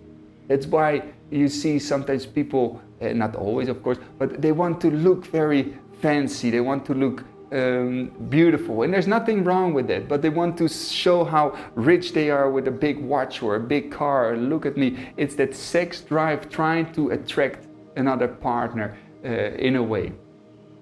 That's 0.49 0.67
why 0.67 1.03
you 1.31 1.49
see 1.49 1.79
sometimes 1.79 2.27
people, 2.27 2.81
uh, 3.01 3.09
not 3.09 3.37
always 3.37 3.69
of 3.69 3.83
course, 3.83 3.99
but 4.19 4.43
they 4.43 4.53
want 4.53 4.81
to 4.81 4.91
look 4.91 5.27
very 5.27 5.75
fancy, 6.01 6.51
they 6.51 6.61
want 6.61 6.85
to 6.87 6.95
look 6.95 7.25
um, 7.53 8.11
beautiful. 8.29 8.83
And 8.83 8.93
there's 8.93 9.07
nothing 9.07 9.45
wrong 9.45 9.75
with 9.75 9.87
that, 9.89 10.09
but 10.09 10.23
they 10.23 10.31
want 10.31 10.57
to 10.59 10.69
show 10.69 11.25
how 11.25 11.57
rich 11.75 12.13
they 12.13 12.31
are 12.31 12.51
with 12.51 12.67
a 12.67 12.71
big 12.71 12.99
watch 12.99 13.43
or 13.43 13.57
a 13.57 13.61
big 13.61 13.93
car. 13.93 14.37
Look 14.37 14.65
at 14.67 14.77
me. 14.77 15.11
It's 15.17 15.35
that 15.37 15.55
sex 15.55 16.01
drive 16.01 16.49
trying 16.49 16.93
to 16.95 17.11
attract 17.11 17.67
another 17.97 18.29
partner 18.29 18.97
uh, 19.25 19.29
in 19.29 19.77
a 19.77 19.83
way. 19.83 20.13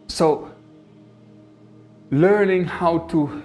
So, 0.09 0.53
learning 2.11 2.65
how 2.65 2.99
to 2.99 3.43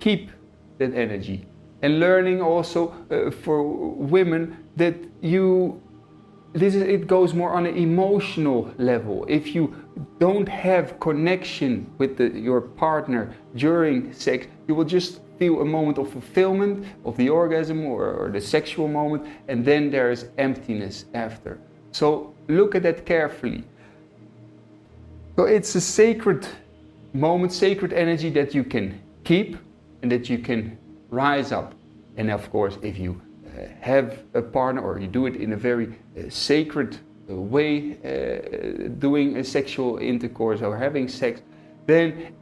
keep 0.00 0.30
that 0.78 0.94
energy 0.94 1.46
and 1.82 2.00
learning 2.00 2.40
also 2.40 2.94
uh, 3.10 3.30
for 3.30 3.62
women 3.62 4.56
that 4.76 4.94
you 5.20 5.80
this 6.54 6.74
is 6.74 6.82
it 6.82 7.06
goes 7.06 7.32
more 7.34 7.52
on 7.52 7.66
an 7.66 7.76
emotional 7.76 8.72
level 8.78 9.24
if 9.28 9.54
you 9.54 9.74
don't 10.18 10.48
have 10.48 10.98
connection 11.00 11.90
with 11.98 12.16
the, 12.16 12.28
your 12.30 12.60
partner 12.60 13.34
during 13.56 14.12
sex 14.12 14.46
you 14.68 14.74
will 14.74 14.84
just 14.84 15.20
feel 15.38 15.60
a 15.60 15.64
moment 15.64 15.98
of 15.98 16.10
fulfillment 16.10 16.84
of 17.04 17.16
the 17.16 17.28
orgasm 17.28 17.84
or, 17.84 18.12
or 18.12 18.30
the 18.30 18.40
sexual 18.40 18.86
moment 18.86 19.26
and 19.48 19.64
then 19.64 19.90
there 19.90 20.10
is 20.10 20.26
emptiness 20.38 21.06
after 21.14 21.58
so 21.92 22.34
look 22.48 22.74
at 22.74 22.82
that 22.82 23.06
carefully. 23.06 23.64
So 25.36 25.44
it's 25.44 25.74
a 25.74 25.80
sacred 25.80 26.46
moment, 27.12 27.52
sacred 27.52 27.92
energy 27.92 28.30
that 28.30 28.54
you 28.54 28.64
can 28.64 29.00
keep 29.24 29.56
and 30.02 30.10
that 30.10 30.28
you 30.28 30.38
can 30.38 30.78
rise 31.10 31.52
up. 31.52 31.74
And 32.16 32.30
of 32.30 32.50
course, 32.50 32.78
if 32.82 32.98
you 32.98 33.20
uh, 33.46 33.66
have 33.80 34.24
a 34.34 34.42
partner 34.42 34.82
or 34.82 34.98
you 34.98 35.06
do 35.06 35.26
it 35.26 35.36
in 35.36 35.52
a 35.52 35.56
very 35.56 35.88
uh, 35.88 36.28
sacred 36.28 36.98
uh, 37.30 37.34
way, 37.34 37.96
uh, 38.04 38.88
doing 38.98 39.36
a 39.36 39.44
sexual 39.44 39.98
intercourse 39.98 40.60
or 40.60 40.76
having 40.76 41.08
sex, 41.08 41.40
then 41.86 42.34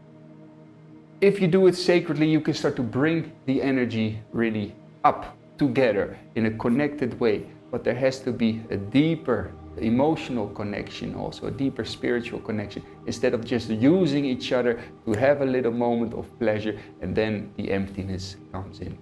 if 1.21 1.41
you 1.41 1.49
do 1.49 1.67
it 1.67 1.77
sacredly, 1.77 2.29
you 2.29 2.41
can 2.41 2.55
start 2.55 2.77
to 2.77 2.83
bring 2.83 3.33
the 3.47 3.61
energy 3.63 4.19
really 4.33 4.75
up 5.05 5.37
together 5.59 6.17
in 6.35 6.47
a 6.47 6.51
connected 6.53 7.19
way 7.21 7.47
but 7.71 7.85
there 7.85 7.95
has 7.95 8.21
to 8.21 8.33
be 8.33 8.63
a 8.71 8.77
deeper 8.77 9.53
emotional 9.79 10.49
connection, 10.49 11.15
also 11.15 11.47
a 11.47 11.51
deeper 11.51 11.85
spiritual 11.85 12.41
connection, 12.41 12.83
instead 13.07 13.35
of 13.35 13.45
just 13.45 13.71
using 13.71 14.25
each 14.25 14.53
other 14.53 14.81
to 15.07 15.13
have 15.13 15.41
a 15.41 15.45
little 15.45 15.73
moment 15.73 16.13
of 16.15 16.27
pleasure 16.39 16.79
and 17.01 17.15
then 17.15 17.53
the 17.57 17.71
emptiness 17.71 18.37
comes 18.53 18.81
in. 18.81 18.99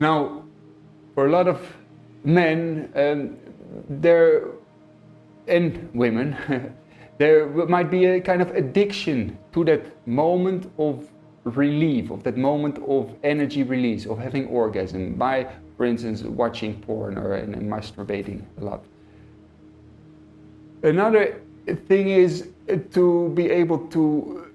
Now, 0.00 0.44
for 1.14 1.26
a 1.26 1.30
lot 1.30 1.46
of 1.46 1.60
men, 2.24 2.90
um, 2.94 3.36
there 3.88 4.44
and 5.46 5.90
women, 5.94 6.36
there 7.18 7.48
might 7.48 7.90
be 7.90 8.06
a 8.06 8.20
kind 8.20 8.40
of 8.40 8.50
addiction 8.52 9.36
to 9.52 9.64
that 9.64 10.06
moment 10.06 10.70
of 10.78 11.10
relief, 11.44 12.10
of 12.10 12.22
that 12.22 12.36
moment 12.36 12.78
of 12.86 13.14
energy 13.22 13.62
release, 13.62 14.06
of 14.06 14.18
having 14.18 14.46
orgasm 14.46 15.14
by 15.14 15.46
for 15.80 15.86
instance, 15.86 16.22
watching 16.22 16.78
porn 16.82 17.16
or 17.16 17.32
and, 17.32 17.54
and 17.54 17.66
masturbating 17.72 18.42
a 18.60 18.62
lot. 18.62 18.84
Another 20.82 21.40
thing 21.88 22.10
is 22.10 22.50
to 22.92 23.30
be 23.30 23.48
able 23.48 23.78
to 23.88 24.52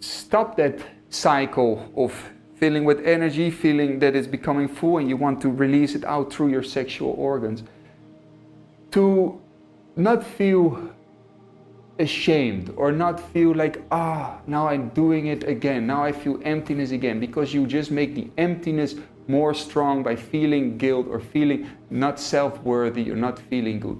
stop 0.00 0.56
that 0.56 0.78
cycle 1.10 1.86
of 1.94 2.14
feeling 2.54 2.86
with 2.86 3.04
energy, 3.04 3.50
feeling 3.50 3.98
that 3.98 4.16
it's 4.16 4.26
becoming 4.26 4.68
full 4.68 4.96
and 4.96 5.06
you 5.06 5.18
want 5.18 5.38
to 5.42 5.50
release 5.50 5.94
it 5.94 6.02
out 6.06 6.32
through 6.32 6.48
your 6.48 6.62
sexual 6.62 7.12
organs. 7.18 7.62
To 8.92 9.38
not 9.96 10.24
feel 10.24 10.94
ashamed 11.98 12.72
or 12.76 12.90
not 12.90 13.20
feel 13.20 13.54
like, 13.54 13.82
ah, 13.90 14.38
now 14.46 14.66
I'm 14.66 14.88
doing 14.90 15.26
it 15.26 15.44
again, 15.44 15.86
now 15.86 16.02
I 16.02 16.10
feel 16.10 16.40
emptiness 16.42 16.90
again, 16.90 17.20
because 17.20 17.52
you 17.52 17.66
just 17.66 17.90
make 17.90 18.14
the 18.14 18.30
emptiness 18.38 18.94
more 19.38 19.54
strong 19.54 20.02
by 20.02 20.14
feeling 20.14 20.64
guilt 20.84 21.06
or 21.08 21.18
feeling 21.34 21.60
not 21.90 22.20
self 22.20 22.52
worthy 22.72 23.04
or 23.10 23.16
not 23.16 23.36
feeling 23.50 23.80
good. 23.86 23.98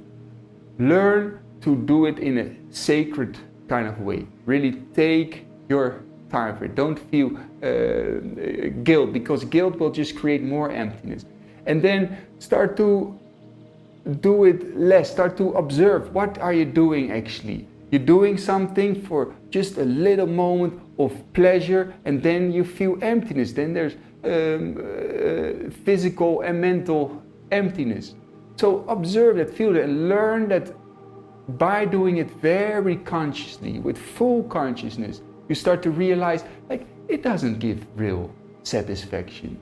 Learn 0.78 1.22
to 1.64 1.70
do 1.92 1.98
it 2.10 2.18
in 2.18 2.34
a 2.44 2.48
sacred 2.70 3.38
kind 3.68 3.86
of 3.92 3.96
way. 4.08 4.26
Really 4.44 4.72
take 4.94 5.46
your 5.68 5.86
time 6.30 6.56
for 6.56 6.64
it. 6.66 6.74
Don't 6.74 6.98
feel 7.10 7.28
uh, 7.36 7.72
guilt 8.88 9.12
because 9.12 9.40
guilt 9.56 9.74
will 9.80 9.90
just 9.90 10.12
create 10.20 10.42
more 10.42 10.68
emptiness. 10.70 11.24
And 11.66 11.80
then 11.80 12.00
start 12.38 12.76
to 12.76 13.18
do 14.20 14.44
it 14.44 14.76
less. 14.76 15.10
Start 15.10 15.36
to 15.36 15.46
observe 15.62 16.12
what 16.14 16.38
are 16.38 16.52
you 16.60 16.64
doing 16.64 17.12
actually. 17.12 17.66
You're 17.90 18.08
doing 18.18 18.38
something 18.38 19.02
for 19.08 19.34
just 19.50 19.76
a 19.76 19.84
little 19.84 20.26
moment 20.26 20.80
of 20.98 21.12
pleasure, 21.34 21.92
and 22.06 22.22
then 22.22 22.50
you 22.50 22.64
feel 22.64 22.96
emptiness. 23.02 23.52
Then 23.52 23.74
there's 23.74 23.96
um, 24.24 24.76
uh, 24.76 25.70
physical 25.84 26.42
and 26.42 26.60
mental 26.60 27.22
emptiness. 27.50 28.14
So 28.56 28.84
observe 28.88 29.36
that, 29.36 29.50
feel 29.50 29.76
it, 29.76 29.84
and 29.84 30.08
learn 30.08 30.48
that 30.48 30.72
by 31.58 31.84
doing 31.84 32.18
it 32.18 32.30
very 32.30 32.96
consciously, 32.96 33.78
with 33.80 33.98
full 33.98 34.44
consciousness, 34.44 35.22
you 35.48 35.54
start 35.54 35.82
to 35.82 35.90
realize 35.90 36.44
like 36.68 36.86
it 37.08 37.22
doesn't 37.22 37.58
give 37.58 37.86
real 37.96 38.32
satisfaction. 38.62 39.58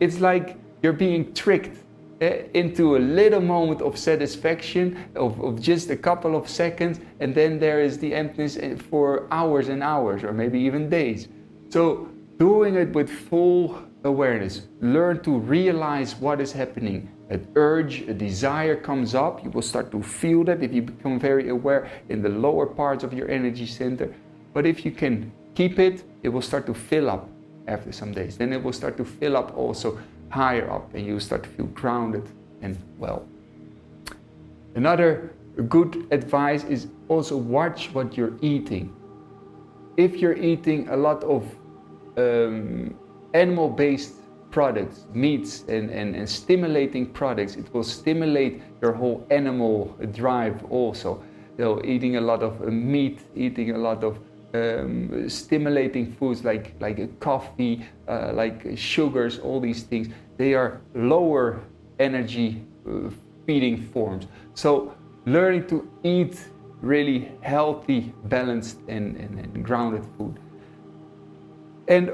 It's 0.00 0.20
like 0.20 0.56
you're 0.82 0.92
being 0.92 1.34
tricked 1.34 1.78
eh, 2.20 2.44
into 2.54 2.96
a 2.96 2.98
little 2.98 3.40
moment 3.40 3.82
of 3.82 3.98
satisfaction 3.98 5.04
of, 5.16 5.40
of 5.40 5.60
just 5.60 5.90
a 5.90 5.96
couple 5.96 6.36
of 6.36 6.48
seconds, 6.48 7.00
and 7.20 7.34
then 7.34 7.58
there 7.58 7.80
is 7.80 7.98
the 7.98 8.14
emptiness 8.14 8.56
eh, 8.56 8.76
for 8.76 9.26
hours 9.30 9.68
and 9.68 9.82
hours, 9.82 10.22
or 10.22 10.32
maybe 10.32 10.58
even 10.60 10.88
days. 10.88 11.28
So, 11.70 12.08
doing 12.38 12.76
it 12.76 12.92
with 12.92 13.10
full 13.10 13.82
awareness, 14.04 14.62
learn 14.80 15.22
to 15.22 15.38
realize 15.38 16.14
what 16.16 16.40
is 16.40 16.52
happening. 16.52 17.08
An 17.30 17.46
urge, 17.56 18.02
a 18.02 18.14
desire 18.14 18.76
comes 18.76 19.14
up, 19.14 19.42
you 19.42 19.50
will 19.50 19.62
start 19.62 19.90
to 19.90 20.02
feel 20.02 20.44
that 20.44 20.62
if 20.62 20.72
you 20.72 20.82
become 20.82 21.18
very 21.18 21.48
aware 21.48 21.90
in 22.10 22.22
the 22.22 22.28
lower 22.28 22.66
parts 22.66 23.02
of 23.02 23.12
your 23.12 23.30
energy 23.30 23.66
center. 23.66 24.14
But 24.52 24.66
if 24.66 24.84
you 24.84 24.90
can 24.90 25.32
keep 25.54 25.78
it, 25.78 26.04
it 26.22 26.28
will 26.28 26.42
start 26.42 26.66
to 26.66 26.74
fill 26.74 27.08
up 27.08 27.28
after 27.66 27.92
some 27.92 28.12
days. 28.12 28.36
Then 28.36 28.52
it 28.52 28.62
will 28.62 28.74
start 28.74 28.96
to 28.98 29.04
fill 29.04 29.36
up 29.36 29.56
also 29.56 29.98
higher 30.28 30.70
up 30.70 30.94
and 30.94 31.06
you 31.06 31.18
start 31.18 31.44
to 31.44 31.48
feel 31.48 31.66
grounded 31.66 32.28
and 32.60 32.76
well. 32.98 33.26
Another 34.74 35.32
good 35.68 36.06
advice 36.10 36.64
is 36.64 36.88
also 37.08 37.36
watch 37.36 37.90
what 37.94 38.16
you're 38.16 38.36
eating. 38.42 38.94
If 39.96 40.16
you're 40.16 40.36
eating 40.36 40.88
a 40.88 40.96
lot 40.96 41.22
of 41.22 41.44
um, 42.16 42.96
animal 43.34 43.68
based 43.68 44.14
products, 44.50 45.06
meats, 45.12 45.64
and, 45.68 45.90
and, 45.90 46.14
and 46.14 46.28
stimulating 46.28 47.06
products, 47.06 47.56
it 47.56 47.72
will 47.74 47.82
stimulate 47.82 48.62
your 48.80 48.92
whole 48.92 49.26
animal 49.30 49.86
drive 50.12 50.64
also. 50.70 51.22
Know, 51.58 51.80
eating 51.84 52.16
a 52.16 52.20
lot 52.20 52.42
of 52.42 52.60
meat, 52.72 53.20
eating 53.36 53.72
a 53.72 53.78
lot 53.78 54.02
of 54.02 54.18
um, 54.54 55.28
stimulating 55.28 56.12
foods 56.12 56.44
like 56.44 56.74
like 56.80 57.20
coffee, 57.20 57.84
uh, 58.08 58.32
like 58.32 58.76
sugars, 58.76 59.38
all 59.38 59.60
these 59.60 59.82
things, 59.84 60.08
they 60.36 60.54
are 60.54 60.80
lower 60.94 61.60
energy 61.98 62.64
uh, 62.88 63.10
feeding 63.46 63.76
forms. 63.92 64.26
So 64.54 64.94
learning 65.26 65.66
to 65.68 65.88
eat 66.02 66.38
really 66.80 67.32
healthy, 67.40 68.12
balanced, 68.24 68.78
and, 68.88 69.16
and, 69.16 69.38
and 69.38 69.64
grounded 69.64 70.04
food. 70.18 70.38
And 71.88 72.10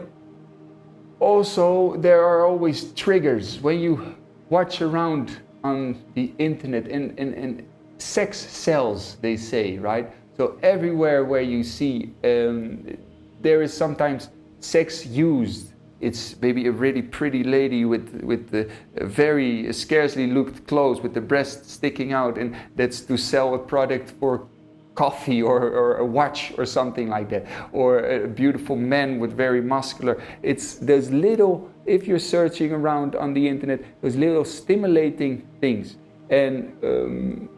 also, 1.20 1.96
there 1.96 2.24
are 2.24 2.46
always 2.46 2.92
triggers 2.92 3.60
when 3.60 3.78
you 3.78 4.16
watch 4.48 4.80
around 4.82 5.38
on 5.62 6.02
the 6.14 6.32
internet 6.38 6.88
and, 6.88 7.16
and, 7.18 7.34
and 7.34 7.68
sex 7.98 8.38
sells, 8.38 9.16
they 9.16 9.36
say, 9.36 9.78
right? 9.78 10.10
So 10.36 10.58
everywhere 10.62 11.24
where 11.24 11.42
you 11.42 11.62
see 11.62 12.14
um, 12.24 12.96
there 13.42 13.62
is 13.62 13.72
sometimes 13.72 14.30
sex 14.60 15.04
used. 15.06 15.72
It's 16.00 16.40
maybe 16.40 16.66
a 16.66 16.72
really 16.72 17.02
pretty 17.02 17.44
lady 17.44 17.84
with 17.84 18.22
with 18.22 18.48
the 18.48 18.70
very 18.94 19.70
scarcely 19.72 20.26
looked 20.26 20.66
clothes 20.66 21.02
with 21.02 21.12
the 21.12 21.20
breast 21.20 21.68
sticking 21.68 22.14
out, 22.14 22.38
and 22.38 22.56
that's 22.74 23.02
to 23.02 23.18
sell 23.18 23.54
a 23.54 23.58
product 23.58 24.14
for 24.18 24.48
coffee 24.94 25.42
or, 25.42 25.62
or 25.62 25.97
a 25.99 26.04
watch 26.04 26.52
or 26.59 26.66
something 26.66 27.09
like 27.09 27.28
that, 27.30 27.47
or 27.73 28.00
a 28.00 28.28
beautiful 28.28 28.76
man 28.76 29.19
with 29.19 29.32
very 29.36 29.60
muscular. 29.60 30.23
It's 30.43 30.75
there's 30.75 31.10
little 31.10 31.71
if 31.86 32.06
you're 32.06 32.19
searching 32.19 32.73
around 32.73 33.14
on 33.17 33.34
the 33.34 33.47
internet, 33.47 33.80
there's 34.00 34.17
little 34.17 34.45
stimulating 34.45 35.47
things, 35.60 35.97
and 36.28 36.73
um, 36.84 37.49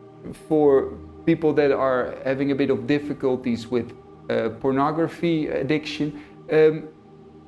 for 0.48 0.98
people 1.26 1.52
that 1.54 1.72
are 1.72 2.16
having 2.24 2.50
a 2.50 2.54
bit 2.54 2.70
of 2.70 2.86
difficulties 2.86 3.66
with 3.68 3.92
uh, 4.30 4.50
pornography 4.60 5.48
addiction, 5.48 6.22
um, 6.52 6.88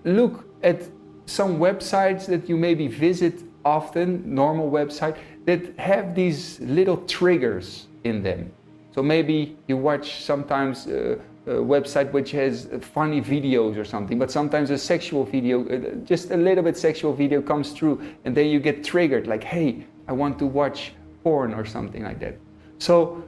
look 0.04 0.44
at 0.62 0.82
some 1.26 1.58
websites 1.58 2.26
that 2.26 2.48
you 2.48 2.56
maybe 2.56 2.86
visit 2.88 3.42
often, 3.64 4.22
normal 4.34 4.70
website, 4.70 5.16
that 5.46 5.78
have 5.78 6.14
these 6.14 6.60
little 6.60 6.98
triggers 7.06 7.86
in 8.04 8.22
them. 8.22 8.52
So 8.94 9.02
maybe 9.02 9.56
you 9.66 9.76
watch 9.76 10.22
sometimes 10.22 10.86
uh, 10.86 11.18
a 11.46 11.50
website 11.50 12.12
which 12.12 12.30
has 12.30 12.68
funny 12.80 13.20
videos 13.20 13.76
or 13.76 13.84
something, 13.84 14.20
but 14.20 14.30
sometimes 14.30 14.70
a 14.70 14.78
sexual 14.78 15.24
video, 15.24 15.66
uh, 15.68 15.96
just 16.04 16.30
a 16.30 16.36
little 16.36 16.62
bit 16.62 16.76
sexual 16.76 17.12
video 17.12 17.42
comes 17.42 17.72
through, 17.72 18.00
and 18.24 18.36
then 18.36 18.46
you 18.46 18.60
get 18.60 18.84
triggered, 18.84 19.26
like, 19.26 19.42
hey, 19.42 19.84
I 20.06 20.12
want 20.12 20.38
to 20.38 20.46
watch 20.46 20.92
porn 21.24 21.54
or 21.54 21.64
something 21.64 22.04
like 22.04 22.20
that. 22.20 22.38
So 22.78 23.24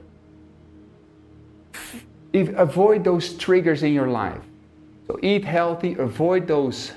if, 2.31 2.47
avoid 2.55 3.03
those 3.03 3.33
triggers 3.33 3.83
in 3.83 3.91
your 3.91 4.07
life. 4.07 4.41
So 5.05 5.19
eat 5.21 5.43
healthy, 5.43 5.95
avoid 5.99 6.47
those 6.47 6.93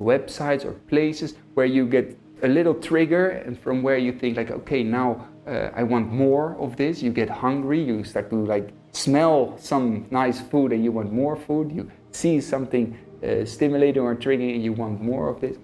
websites 0.00 0.64
or 0.64 0.72
places 0.88 1.34
where 1.54 1.66
you 1.66 1.86
get 1.86 2.18
a 2.42 2.48
little 2.48 2.74
trigger 2.74 3.28
and 3.28 3.56
from 3.56 3.80
where 3.80 3.98
you 3.98 4.12
think 4.12 4.36
like, 4.36 4.50
okay, 4.50 4.82
now 4.82 5.28
uh, 5.48 5.70
I 5.74 5.82
want 5.82 6.12
more 6.12 6.56
of 6.58 6.76
this. 6.76 7.02
You 7.02 7.10
get 7.10 7.30
hungry, 7.30 7.82
you 7.82 8.04
start 8.04 8.30
to 8.30 8.36
like 8.36 8.70
smell 8.92 9.56
some 9.58 10.06
nice 10.10 10.40
food 10.40 10.72
and 10.72 10.84
you 10.84 10.92
want 10.92 11.12
more 11.12 11.36
food. 11.36 11.72
You 11.72 11.90
see 12.12 12.40
something 12.40 12.96
uh, 13.22 13.44
stimulating 13.44 14.02
or 14.02 14.14
triggering 14.14 14.54
and 14.54 14.62
you 14.62 14.72
want 14.72 15.00
more 15.00 15.28
of 15.28 15.40
this. 15.40 15.56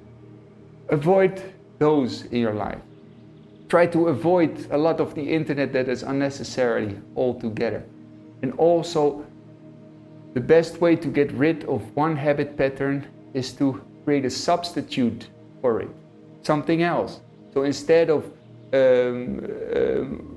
Avoid 0.88 1.42
those 1.78 2.24
in 2.26 2.38
your 2.38 2.54
life. 2.54 2.78
Try 3.68 3.86
to 3.86 4.08
avoid 4.08 4.66
a 4.70 4.78
lot 4.78 5.00
of 5.00 5.14
the 5.14 5.22
internet 5.22 5.72
that 5.72 5.88
is 5.88 6.02
unnecessary 6.02 6.98
altogether. 7.16 7.84
And 8.42 8.52
also, 8.58 9.24
the 10.34 10.40
best 10.40 10.80
way 10.80 10.96
to 10.96 11.08
get 11.08 11.32
rid 11.32 11.64
of 11.64 11.94
one 11.96 12.16
habit 12.16 12.56
pattern 12.56 13.06
is 13.32 13.52
to 13.54 13.82
create 14.04 14.24
a 14.24 14.30
substitute 14.30 15.28
for 15.60 15.80
it, 15.80 15.88
something 16.42 16.82
else. 16.82 17.20
So 17.52 17.62
instead 17.62 18.10
of 18.10 18.30
um, 18.74 20.34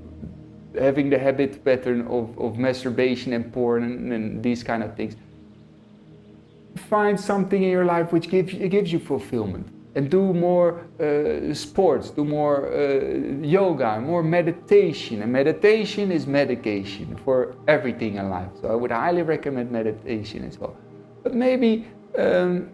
having 0.77 1.09
the 1.09 1.17
habit 1.17 1.63
pattern 1.63 2.01
of, 2.07 2.37
of 2.37 2.57
masturbation 2.57 3.33
and 3.33 3.51
porn 3.51 3.83
and, 3.83 4.13
and, 4.13 4.43
these 4.43 4.63
kind 4.63 4.83
of 4.83 4.95
things, 4.95 5.15
find 6.75 7.19
something 7.19 7.63
in 7.63 7.69
your 7.69 7.85
life 7.85 8.11
which 8.11 8.29
gives, 8.29 8.53
gives 8.53 8.91
you 8.93 8.99
fulfillment 8.99 9.67
and 9.95 10.11
do 10.11 10.31
more 10.33 10.85
uh, 10.99 11.53
sports, 11.53 12.11
do 12.11 12.23
more 12.23 12.71
uh, 12.71 12.99
yoga, 13.41 13.99
more 13.99 14.21
meditation. 14.21 15.23
And 15.23 15.31
meditation 15.31 16.11
is 16.11 16.27
medication 16.27 17.17
for 17.25 17.55
everything 17.67 18.15
in 18.15 18.29
life. 18.29 18.51
So 18.61 18.69
I 18.69 18.75
would 18.75 18.91
highly 18.91 19.23
recommend 19.23 19.71
meditation 19.71 20.45
as 20.45 20.59
well. 20.59 20.75
But 21.23 21.33
maybe 21.33 21.87
um, 22.15 22.69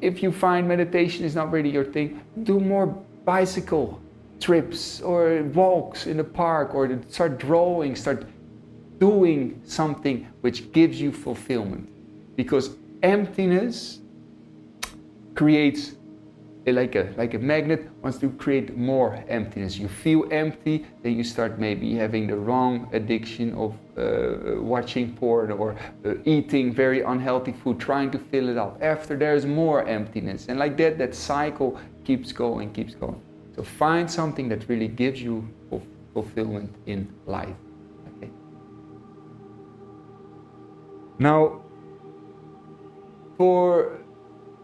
if 0.00 0.22
you 0.22 0.32
find 0.32 0.66
meditation 0.66 1.26
is 1.26 1.34
not 1.34 1.52
really 1.52 1.70
your 1.70 1.84
thing, 1.84 2.22
do 2.42 2.58
more 2.58 2.86
bicycle 2.86 4.00
trips 4.42 5.00
or 5.00 5.42
walks 5.54 6.06
in 6.06 6.16
the 6.16 6.24
park 6.24 6.74
or 6.74 7.00
start 7.08 7.38
drawing, 7.38 7.94
start 7.94 8.26
doing 8.98 9.60
something 9.64 10.26
which 10.40 10.72
gives 10.72 11.00
you 11.00 11.12
fulfillment. 11.12 11.88
Because 12.36 12.76
emptiness 13.02 14.00
creates 15.34 15.92
like 16.66 16.94
a 16.94 17.12
like 17.16 17.34
a 17.34 17.38
magnet. 17.38 17.88
Wants 18.02 18.18
to 18.18 18.30
create 18.30 18.76
more 18.76 19.24
emptiness 19.28 19.76
you 19.78 19.88
feel 19.88 20.22
empty 20.30 20.84
then 21.02 21.12
you 21.16 21.24
start 21.24 21.58
maybe 21.58 21.94
having 21.94 22.26
the 22.26 22.36
wrong 22.36 22.88
addiction 22.92 23.52
of 23.54 23.70
uh, 23.96 24.60
watching 24.60 25.12
porn 25.14 25.50
or 25.50 25.76
uh, 26.04 26.14
eating 26.24 26.72
very 26.72 27.02
unhealthy 27.02 27.52
food 27.52 27.80
trying 27.80 28.10
to 28.10 28.18
fill 28.18 28.48
it 28.48 28.56
up. 28.56 28.78
After 28.80 29.16
there's 29.16 29.46
more 29.46 29.84
emptiness. 29.86 30.46
And 30.48 30.58
like 30.58 30.76
that 30.78 30.98
that 30.98 31.14
cycle 31.14 31.78
keeps 32.04 32.32
going 32.32 32.72
keeps 32.72 32.94
going 32.94 33.20
so 33.62 33.68
find 33.68 34.10
something 34.10 34.48
that 34.48 34.68
really 34.68 34.88
gives 34.88 35.22
you 35.22 35.48
fulfillment 36.12 36.74
in 36.86 37.08
life 37.26 37.54
okay? 38.16 38.30
Now 41.18 41.62
for 43.38 44.00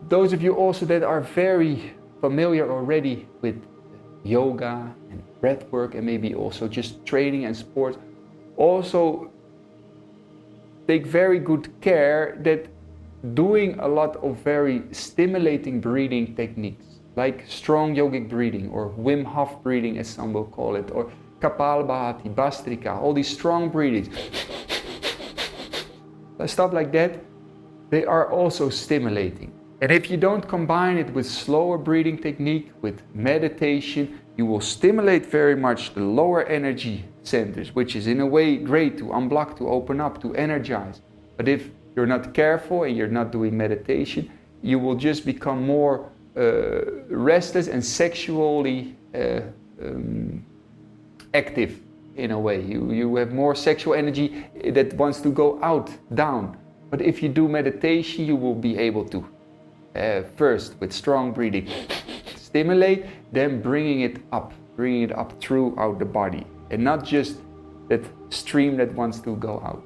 those 0.09 0.33
of 0.33 0.43
you 0.43 0.55
also 0.55 0.85
that 0.87 1.03
are 1.03 1.21
very 1.21 1.93
familiar 2.21 2.71
already 2.71 3.27
with 3.41 3.63
yoga 4.25 4.95
and 5.11 5.23
breath 5.41 5.65
work 5.71 5.95
and 5.95 6.05
maybe 6.05 6.35
also 6.35 6.67
just 6.69 7.05
training 7.07 7.45
and 7.45 7.57
sports, 7.57 7.99
also 8.57 9.31
take 10.87 11.07
very 11.07 11.39
good 11.39 11.69
care 11.81 12.39
that 12.43 12.67
doing 13.35 13.79
a 13.81 13.89
lot 13.89 14.17
of 14.17 14.37
very 14.39 14.83
stimulating 14.93 15.81
breathing 15.81 16.35
techniques 16.35 16.98
like 17.19 17.45
strong 17.49 17.97
yogic 17.97 18.29
breathing 18.29 18.71
or 18.71 18.91
Wim 18.91 19.25
Hof 19.25 19.61
breathing 19.65 19.99
as 19.99 20.09
some 20.09 20.33
will 20.33 20.47
call 20.47 20.77
it 20.77 20.89
or 20.93 21.11
Kapalabhati, 21.41 22.35
Bhastrika, 22.35 22.97
all 23.03 23.13
these 23.13 23.29
strong 23.29 23.69
breathings, 23.69 24.09
stuff 26.47 26.73
like 26.73 26.93
that, 26.93 27.21
they 27.91 28.05
are 28.05 28.31
also 28.31 28.71
stimulating. 28.71 29.53
And 29.81 29.93
if 29.93 30.11
you 30.11 30.17
don't 30.17 30.47
combine 30.49 30.97
it 30.99 31.11
with 31.13 31.27
slower 31.27 31.79
breathing 31.79 32.19
technique, 32.19 32.71
with 32.83 33.03
meditation, 33.15 34.21
you 34.37 34.47
will 34.47 34.61
stimulate 34.61 35.27
very 35.27 35.57
much 35.57 35.95
the 35.95 36.01
lower 36.01 36.45
energy 36.45 37.05
centers, 37.23 37.75
which 37.75 37.95
is 37.97 38.07
in 38.07 38.21
a 38.21 38.27
way 38.27 38.57
great 38.57 38.97
to 38.99 39.05
unblock, 39.05 39.57
to 39.59 39.69
open 39.69 40.01
up, 40.01 40.21
to 40.23 40.35
energize. 40.35 41.01
But 41.37 41.49
if 41.49 41.71
you're 41.95 42.07
not 42.07 42.35
careful 42.35 42.85
and 42.85 42.97
you're 42.97 43.15
not 43.21 43.33
doing 43.33 43.57
meditation, 43.57 44.31
you 44.63 44.79
will 44.79 44.97
just 44.97 45.25
become 45.25 45.65
more 45.65 46.11
restless 47.09 47.69
and 47.69 47.85
sexually 47.85 48.97
uh, 49.15 49.41
um, 49.83 50.45
active 51.35 51.81
in 52.17 52.33
a 52.33 52.39
way. 52.39 52.61
You, 52.63 52.93
you 52.93 53.17
have 53.17 53.33
more 53.33 53.55
sexual 53.55 53.95
energy 53.95 54.45
that 54.73 54.93
wants 54.95 55.21
to 55.21 55.31
go 55.31 55.63
out, 55.63 55.91
down. 56.15 56.57
But 56.91 57.01
if 57.03 57.23
you 57.23 57.29
do 57.29 57.49
meditation, 57.49 58.25
you 58.25 58.37
will 58.37 58.55
be 58.55 58.77
able 58.79 59.05
to 59.07 59.27
uh, 59.95 60.23
first 60.37 60.75
with 60.81 60.93
strong 60.93 61.33
breathing, 61.33 61.69
stimulate, 62.37 63.07
then 63.33 63.61
bringing 63.61 64.01
it 64.03 64.19
up, 64.33 64.53
bringing 64.77 65.03
it 65.03 65.13
up 65.13 65.41
throughout 65.41 65.99
the 65.99 66.05
body, 66.05 66.47
and 66.71 66.83
not 66.83 67.05
just 67.05 67.39
that 67.89 68.05
stream 68.31 68.77
that 68.77 68.93
wants 68.95 69.21
to 69.21 69.37
go 69.37 69.61
out. 69.65 69.83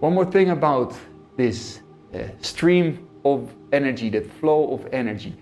One 0.00 0.14
more 0.14 0.26
thing 0.26 0.50
about 0.50 0.94
this 1.36 1.80
uh, 2.14 2.28
stream 2.40 3.08
of 3.24 3.52
energy, 3.72 4.08
that 4.10 4.30
flow 4.34 4.72
of 4.72 4.86
energy. 4.92 5.34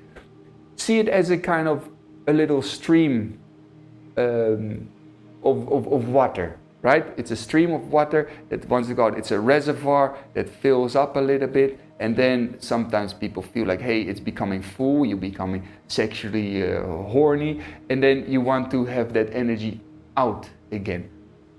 See 0.77 0.99
it 0.99 1.09
as 1.09 1.31
a 1.31 1.39
kind 1.39 1.69
of 1.69 1.89
a 2.27 2.33
little 2.33 2.63
stream 2.63 3.39
um, 4.17 4.89
of, 5.43 5.71
of, 5.73 5.93
of 5.93 6.09
water, 6.09 6.59
right? 6.83 7.07
It's 7.17 7.31
a 7.31 7.37
stream 7.37 7.73
of 7.73 7.93
water 7.93 8.31
that 8.49 8.69
go 8.69 9.05
out. 9.05 9.19
It's 9.19 9.31
a 9.31 9.41
reservoir 9.41 10.17
that 10.35 10.49
fills 10.49 10.97
up 10.97 11.17
a 11.17 11.21
little 11.21 11.49
bit 11.49 11.81
and 11.99 12.15
then 12.15 12.57
sometimes 12.61 13.15
people 13.15 13.43
feel 13.43 13.67
like 13.67 13.81
hey 13.81 14.03
it's 14.03 14.21
becoming 14.21 14.63
full 14.63 15.07
you're 15.07 15.17
becoming 15.17 15.67
sexually 15.89 16.63
uh, 16.63 16.83
horny 16.83 17.63
and 17.89 18.03
then 18.03 18.31
you 18.31 18.41
want 18.41 18.71
to 18.71 18.85
have 18.85 19.13
that 19.13 19.33
energy 19.33 19.81
out 20.17 20.49
again 20.73 21.09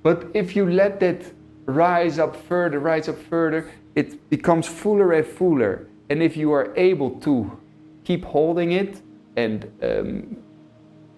but 0.03 0.27
if 0.33 0.55
you 0.55 0.69
let 0.69 0.99
that 0.99 1.21
rise 1.65 2.19
up 2.19 2.35
further 2.35 2.79
rise 2.79 3.09
up 3.09 3.17
further 3.17 3.69
it 3.95 4.29
becomes 4.29 4.67
fuller 4.67 5.13
and 5.13 5.25
fuller 5.25 5.87
and 6.09 6.21
if 6.21 6.37
you 6.37 6.51
are 6.51 6.73
able 6.75 7.11
to 7.19 7.59
keep 8.03 8.23
holding 8.23 8.71
it 8.71 9.01
and 9.37 9.71
um, 9.81 10.37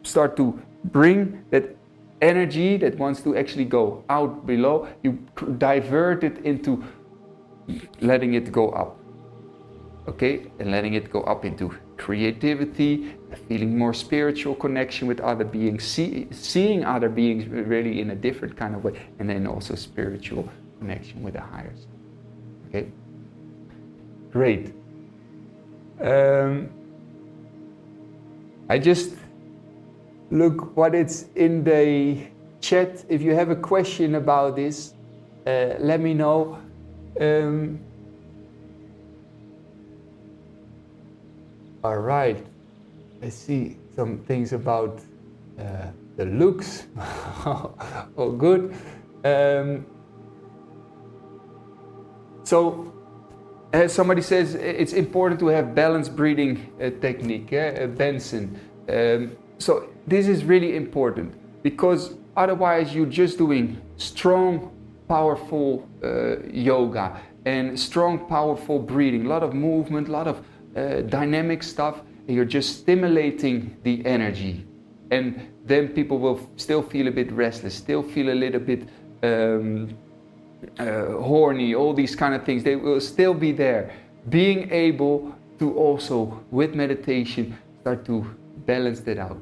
start 0.03 0.38
to 0.38 0.62
bring 0.86 1.43
that 1.49 1.75
energy 2.21 2.77
that 2.77 2.97
wants 2.97 3.21
to 3.21 3.36
actually 3.36 3.65
go 3.65 4.03
out 4.10 4.45
below 4.45 4.88
you 5.03 5.17
divert 5.58 6.23
it 6.23 6.38
into 6.45 6.84
letting 8.01 8.34
it 8.34 8.51
go 8.51 8.69
up 8.69 8.99
okay, 10.10 10.51
and 10.60 10.71
letting 10.71 10.95
it 10.95 11.12
go 11.12 11.21
up 11.21 11.45
into 11.45 11.73
creativity, 11.97 13.15
feeling 13.47 13.77
more 13.77 13.93
spiritual 13.93 14.55
connection 14.55 15.08
with 15.08 15.19
other 15.19 15.45
beings, 15.45 15.84
see, 15.84 16.27
seeing 16.32 16.84
other 16.84 17.10
beings 17.10 17.47
really 17.47 18.01
in 18.01 18.10
a 18.10 18.15
different 18.15 18.58
kind 18.58 18.75
of 18.75 18.84
way, 18.84 18.93
and 19.19 19.29
then 19.29 19.45
also 19.47 19.75
spiritual 19.75 20.49
connection 20.79 21.21
with 21.23 21.34
the 21.34 21.41
higher 21.41 21.73
self. 21.75 21.88
Okay, 22.69 22.91
great. 24.32 24.73
Um, 26.01 26.69
I 28.69 28.77
just 28.77 29.15
look 30.32 30.77
what 30.77 30.93
it's 30.95 31.25
in 31.36 31.63
the 31.63 32.27
chat. 32.62 33.03
If 33.10 33.21
you 33.21 33.34
have 33.34 33.49
a 33.49 33.55
question 33.55 34.15
about 34.15 34.55
this, 34.55 34.93
uh, 35.47 35.75
let 35.79 35.99
me 35.99 36.13
know. 36.13 36.60
Um, 37.19 37.79
All 41.82 41.97
right. 41.97 42.45
I 43.23 43.29
see 43.29 43.77
some 43.95 44.17
things 44.19 44.51
about 44.51 45.01
uh, 45.58 45.88
the 46.17 46.25
looks. 46.25 46.88
oh, 46.97 48.36
good. 48.38 48.75
Um, 49.23 49.86
so, 52.43 52.93
as 53.73 53.93
somebody 53.93 54.21
says, 54.21 54.55
it's 54.55 54.93
important 54.93 55.39
to 55.41 55.47
have 55.47 55.75
balanced 55.75 56.15
breathing 56.15 56.71
uh, 56.82 56.89
technique, 57.01 57.53
eh? 57.53 57.86
Benson. 57.86 58.60
Um, 58.88 59.38
so, 59.60 59.89
this 60.08 60.27
is 60.27 60.43
really 60.43 60.75
important 60.75 61.36
because 61.62 62.15
otherwise, 62.36 62.95
you're 62.95 63.05
just 63.05 63.38
doing 63.38 63.79
strong, 63.97 64.71
powerful 65.08 65.88
uh, 66.03 66.38
yoga 66.49 67.19
and 67.45 67.79
strong, 67.79 68.27
powerful 68.27 68.79
breathing, 68.79 69.25
a 69.25 69.29
lot 69.29 69.43
of 69.43 69.53
movement, 69.53 70.08
a 70.08 70.12
lot 70.12 70.27
of 70.27 70.45
uh, 70.75 71.01
dynamic 71.01 71.63
stuff, 71.63 72.01
you're 72.27 72.45
just 72.45 72.79
stimulating 72.79 73.77
the 73.84 74.05
energy. 74.05 74.65
And 75.12 75.47
then 75.65 75.89
people 75.89 76.19
will 76.19 76.39
still 76.58 76.84
feel 76.84 77.08
a 77.08 77.12
bit 77.12 77.32
restless, 77.32 77.75
still 77.75 78.03
feel 78.03 78.29
a 78.32 78.38
little 78.38 78.60
bit 78.60 78.88
um, 79.23 79.97
uh, 80.80 81.22
horny, 81.22 81.76
all 81.76 81.93
these 81.93 82.15
kind 82.15 82.34
of 82.34 82.43
things. 82.43 82.63
They 82.63 82.76
will 82.76 83.02
still 83.02 83.34
be 83.34 83.52
there. 83.52 83.91
Being 84.30 84.69
able 84.72 85.36
to 85.60 85.74
also, 85.78 86.43
with 86.52 86.76
meditation, 86.76 87.58
start 87.82 88.06
to 88.06 88.26
balance 88.65 89.02
that 89.02 89.17
out. 89.17 89.41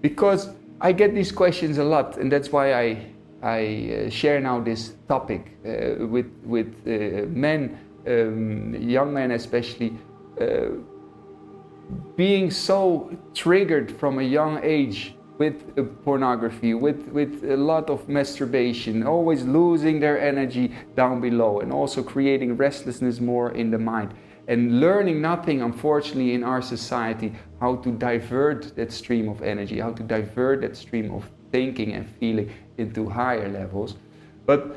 Because 0.00 0.50
I 0.80 0.92
get 0.92 1.14
these 1.14 1.32
questions 1.32 1.78
a 1.78 1.84
lot, 1.84 2.16
and 2.18 2.30
that's 2.30 2.52
why 2.52 2.72
I, 2.72 3.06
I 3.42 4.06
uh, 4.06 4.10
share 4.10 4.40
now 4.40 4.60
this 4.60 4.94
topic 5.08 5.56
uh, 5.64 6.06
with, 6.06 6.30
with 6.44 6.74
uh, 6.86 7.26
men, 7.28 7.78
um, 8.06 8.74
young 8.74 9.12
men 9.12 9.32
especially, 9.32 9.96
uh, 10.40 10.68
being 12.16 12.50
so 12.50 13.16
triggered 13.34 13.90
from 13.90 14.18
a 14.18 14.22
young 14.22 14.60
age 14.62 15.14
with 15.38 15.78
uh, 15.78 15.84
pornography, 16.04 16.74
with, 16.74 17.08
with 17.08 17.44
a 17.44 17.56
lot 17.56 17.88
of 17.90 18.08
masturbation, 18.08 19.04
always 19.04 19.44
losing 19.44 20.00
their 20.00 20.20
energy 20.20 20.74
down 20.96 21.20
below, 21.20 21.60
and 21.60 21.72
also 21.72 22.02
creating 22.02 22.56
restlessness 22.56 23.20
more 23.20 23.52
in 23.52 23.70
the 23.70 23.78
mind. 23.78 24.14
And 24.48 24.80
learning 24.80 25.20
nothing, 25.20 25.62
unfortunately, 25.62 26.34
in 26.34 26.42
our 26.42 26.62
society, 26.62 27.32
how 27.60 27.76
to 27.76 27.92
divert 27.92 28.74
that 28.76 28.90
stream 28.92 29.28
of 29.28 29.42
energy, 29.42 29.78
how 29.78 29.92
to 29.92 30.02
divert 30.02 30.62
that 30.62 30.76
stream 30.76 31.12
of 31.12 31.30
thinking 31.52 31.92
and 31.92 32.08
feeling 32.18 32.50
into 32.78 33.08
higher 33.08 33.48
levels, 33.48 33.96
but 34.46 34.76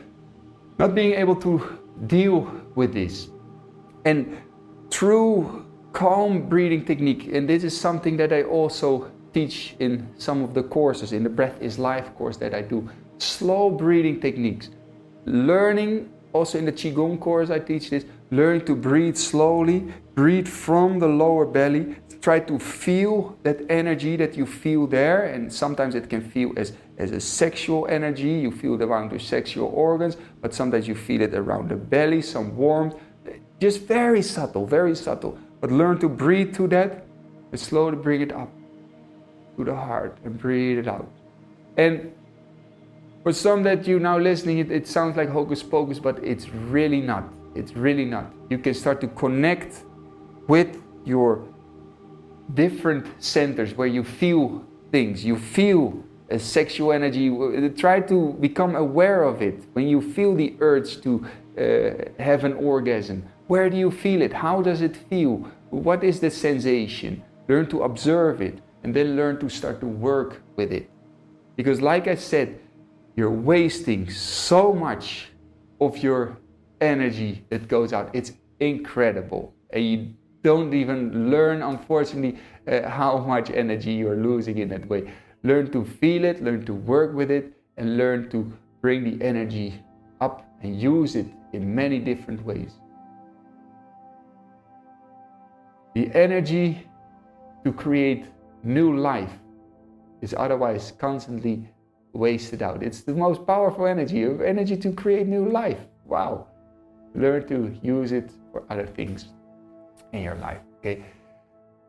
not 0.78 0.94
being 0.94 1.14
able 1.14 1.36
to 1.38 1.80
deal 2.08 2.52
with 2.76 2.94
this. 2.94 3.30
And 4.06 4.38
true 4.90 5.66
calm 5.94 6.48
breathing 6.50 6.86
technique, 6.86 7.30
and 7.34 7.48
this 7.48 7.64
is 7.64 7.80
something 7.80 8.18
that 8.18 8.34
I 8.34 8.44
also 8.44 9.12
teach 9.34 9.76
in 9.80 10.08
some 10.18 10.44
of 10.44 10.54
the 10.54 10.64
courses, 10.64 11.14
in 11.14 11.24
the 11.24 11.30
Breath 11.30 11.62
is 11.62 11.80
Life 11.80 12.14
course 12.16 12.38
that 12.38 12.54
I 12.54 12.62
do. 12.62 12.90
Slow 13.18 13.70
breathing 13.70 14.20
techniques. 14.20 14.70
Learning, 15.26 16.10
also 16.34 16.58
in 16.58 16.66
the 16.66 16.72
Qigong 16.72 17.20
course, 17.20 17.50
I 17.50 17.60
teach 17.60 17.90
this, 17.90 18.06
learning 18.32 18.66
to 18.66 18.76
breathe 18.76 19.16
slowly, 19.16 19.94
breathe 20.16 20.48
from 20.48 21.00
the 21.00 21.08
lower 21.08 21.46
belly, 21.46 21.96
try 22.22 22.40
to 22.40 22.60
feel 22.60 23.38
that 23.44 23.60
energy 23.70 24.16
that 24.16 24.36
you 24.38 24.46
feel 24.46 24.88
there, 24.88 25.26
and 25.26 25.52
sometimes 25.52 25.96
it 25.96 26.10
can 26.10 26.22
feel 26.22 26.52
as, 26.58 26.74
as 26.98 27.12
a 27.12 27.20
sexual 27.20 27.88
energy, 27.88 28.30
you 28.30 28.52
feel 28.52 28.76
it 28.76 28.82
around 28.82 29.12
your 29.12 29.20
sexual 29.20 29.68
organs, 29.68 30.18
but 30.42 30.54
sometimes 30.54 30.88
you 30.88 30.96
feel 30.96 31.22
it 31.22 31.34
around 31.34 31.70
the 31.70 31.76
belly, 31.76 32.22
some 32.22 32.56
warmth, 32.56 32.96
just 33.60 33.82
very 33.82 34.22
subtle, 34.22 34.66
very 34.66 34.96
subtle. 34.96 35.38
But 35.60 35.72
learn 35.72 36.00
to 36.00 36.10
breathe 36.10 36.56
to 36.56 36.68
that 36.70 37.06
and 37.52 37.60
slowly 37.60 37.96
bring 37.96 38.22
it 38.22 38.32
up 38.32 38.50
the 39.64 39.76
heart 39.76 40.18
and 40.24 40.38
breathe 40.38 40.80
it 40.80 40.88
out. 40.88 41.10
And 41.78 42.14
for 43.24 43.34
some 43.34 43.64
that 43.64 43.88
you 43.88 44.00
now 44.00 44.18
listening, 44.18 44.60
it, 44.60 44.72
it 44.72 44.88
sounds 44.88 45.16
like 45.18 45.30
hocus 45.30 45.62
pocus, 45.64 46.00
but 46.00 46.24
it's 46.24 46.50
really 46.50 47.02
not. 47.02 47.24
It's 47.56 47.76
really 47.76 48.06
not. 48.06 48.32
You 48.50 48.58
can 48.58 48.74
start 48.74 49.02
to 49.02 49.08
connect 49.08 49.84
with 50.48 50.82
your 51.06 51.44
different 52.54 53.06
centers 53.24 53.76
where 53.76 53.88
you 53.88 54.04
feel 54.04 54.66
things. 54.92 55.24
You 55.24 55.38
feel 55.38 56.04
a 56.30 56.40
sexual 56.40 56.92
energy. 56.92 57.30
Try 57.72 58.00
to 58.02 58.34
become 58.40 58.76
aware 58.76 59.24
of 59.24 59.42
it. 59.42 59.64
When 59.74 59.88
you 59.88 60.02
feel 60.02 60.36
the 60.36 60.56
urge 60.60 61.02
to 61.02 61.26
uh, 61.58 62.22
have 62.22 62.44
an 62.44 62.54
orgasm, 62.54 63.24
where 63.48 63.70
do 63.70 63.78
you 63.78 63.92
feel 63.92 64.22
it? 64.22 64.34
How 64.34 64.62
does 64.62 64.82
it 64.82 64.96
feel? 64.96 65.48
What 65.70 66.04
is 66.04 66.20
the 66.22 66.32
sensation? 66.32 67.24
Learn 67.48 67.68
to 67.68 67.84
observe 67.84 68.42
it 68.42 68.60
and 68.84 68.94
then 68.94 69.16
learn 69.16 69.40
to 69.40 69.50
start 69.50 69.80
to 69.82 69.88
work 69.88 70.42
with 70.56 70.72
it. 70.72 70.90
Because, 71.56 71.82
like 71.82 72.08
I 72.08 72.16
said, 72.16 72.60
you're 73.16 73.30
wasting 73.30 74.10
so 74.10 74.74
much 74.74 75.30
of 75.80 75.98
your 75.98 76.38
energy 76.80 77.46
that 77.50 77.68
goes 77.68 77.94
out. 77.94 78.10
It's 78.14 78.34
incredible. 78.60 79.54
And 79.72 79.86
you 79.86 80.14
don't 80.44 80.74
even 80.74 81.30
learn, 81.30 81.62
unfortunately, 81.62 82.40
uh, 82.68 82.90
how 82.90 83.18
much 83.20 83.52
energy 83.52 83.94
you're 83.94 84.16
losing 84.16 84.58
in 84.58 84.70
that 84.70 84.88
way. 84.88 85.12
Learn 85.44 85.72
to 85.72 85.86
feel 85.86 86.26
it, 86.26 86.44
learn 86.44 86.66
to 86.66 86.74
work 86.74 87.14
with 87.14 87.32
it, 87.32 87.54
and 87.78 87.98
learn 87.98 88.30
to 88.30 88.52
bring 88.82 89.04
the 89.04 89.24
energy 89.24 89.84
up 90.20 90.46
and 90.62 90.80
use 90.80 91.16
it 91.16 91.28
in 91.54 91.74
many 91.74 92.00
different 92.00 92.44
ways. 92.46 92.74
The 95.94 96.10
energy 96.14 96.88
to 97.66 97.74
create 97.74 98.26
new 98.64 98.98
life 98.98 99.32
is 100.22 100.34
otherwise 100.38 100.94
constantly 100.98 101.68
wasted 102.14 102.62
out. 102.62 102.84
It's 102.84 103.02
the 103.02 103.14
most 103.14 103.46
powerful 103.46 103.86
energy, 103.86 104.24
energy 104.24 104.78
to 104.78 104.92
create 104.92 105.28
new 105.28 105.50
life. 105.50 105.80
Wow. 106.06 106.48
Learn 107.16 107.48
to 107.48 107.76
use 107.82 108.12
it 108.12 108.32
for 108.52 108.64
other 108.70 108.86
things 108.86 109.30
in 110.14 110.24
your 110.24 110.36
life. 110.36 110.60
Okay. 110.80 111.04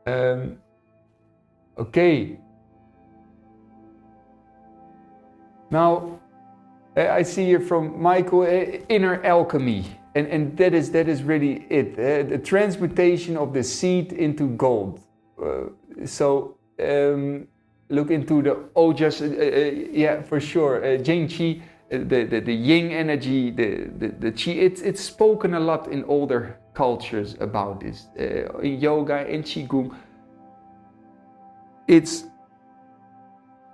Um, 0.07 0.59
okay. 1.79 2.39
Now, 5.71 6.21
I 6.97 7.23
see 7.23 7.47
here 7.47 7.61
from 7.61 8.01
Michael 8.01 8.43
inner 8.89 9.25
alchemy, 9.25 9.85
and, 10.15 10.27
and 10.27 10.57
that 10.59 10.75
is 10.75 10.91
that 10.91 11.09
is 11.09 11.23
really 11.23 11.65
it. 11.71 11.95
Uh, 11.95 12.29
the 12.29 12.39
transmutation 12.39 13.37
of 13.39 13.55
the 13.55 13.63
seed 13.63 14.13
into 14.13 14.49
gold. 14.49 15.01
Uh, 15.43 15.71
so 16.05 16.59
um, 16.83 17.49
look 17.89 18.11
into 18.11 18.43
the 18.43 18.55
ojas, 18.75 19.21
uh, 19.21 19.27
uh, 19.27 19.91
yeah, 19.93 20.23
for 20.23 20.41
sure. 20.41 20.85
Uh, 20.85 20.97
Jing 20.97 21.29
Qi, 21.29 21.61
uh, 21.61 21.99
the, 21.99 22.25
the, 22.25 22.41
the 22.41 22.55
yin 22.55 22.91
energy, 22.91 23.51
the, 23.51 23.91
the, 23.99 24.09
the 24.09 24.33
Qi, 24.33 24.57
it's, 24.57 24.81
it's 24.81 25.01
spoken 25.03 25.55
a 25.55 25.61
lot 25.61 25.89
in 25.89 26.05
older 26.05 26.59
cultures 26.75 27.37
about 27.41 27.81
this. 27.81 28.07
Uh, 28.19 28.59
in 28.59 28.81
yoga, 28.81 29.27
in 29.29 29.43
Qigong, 29.43 29.95
it's 31.87 32.25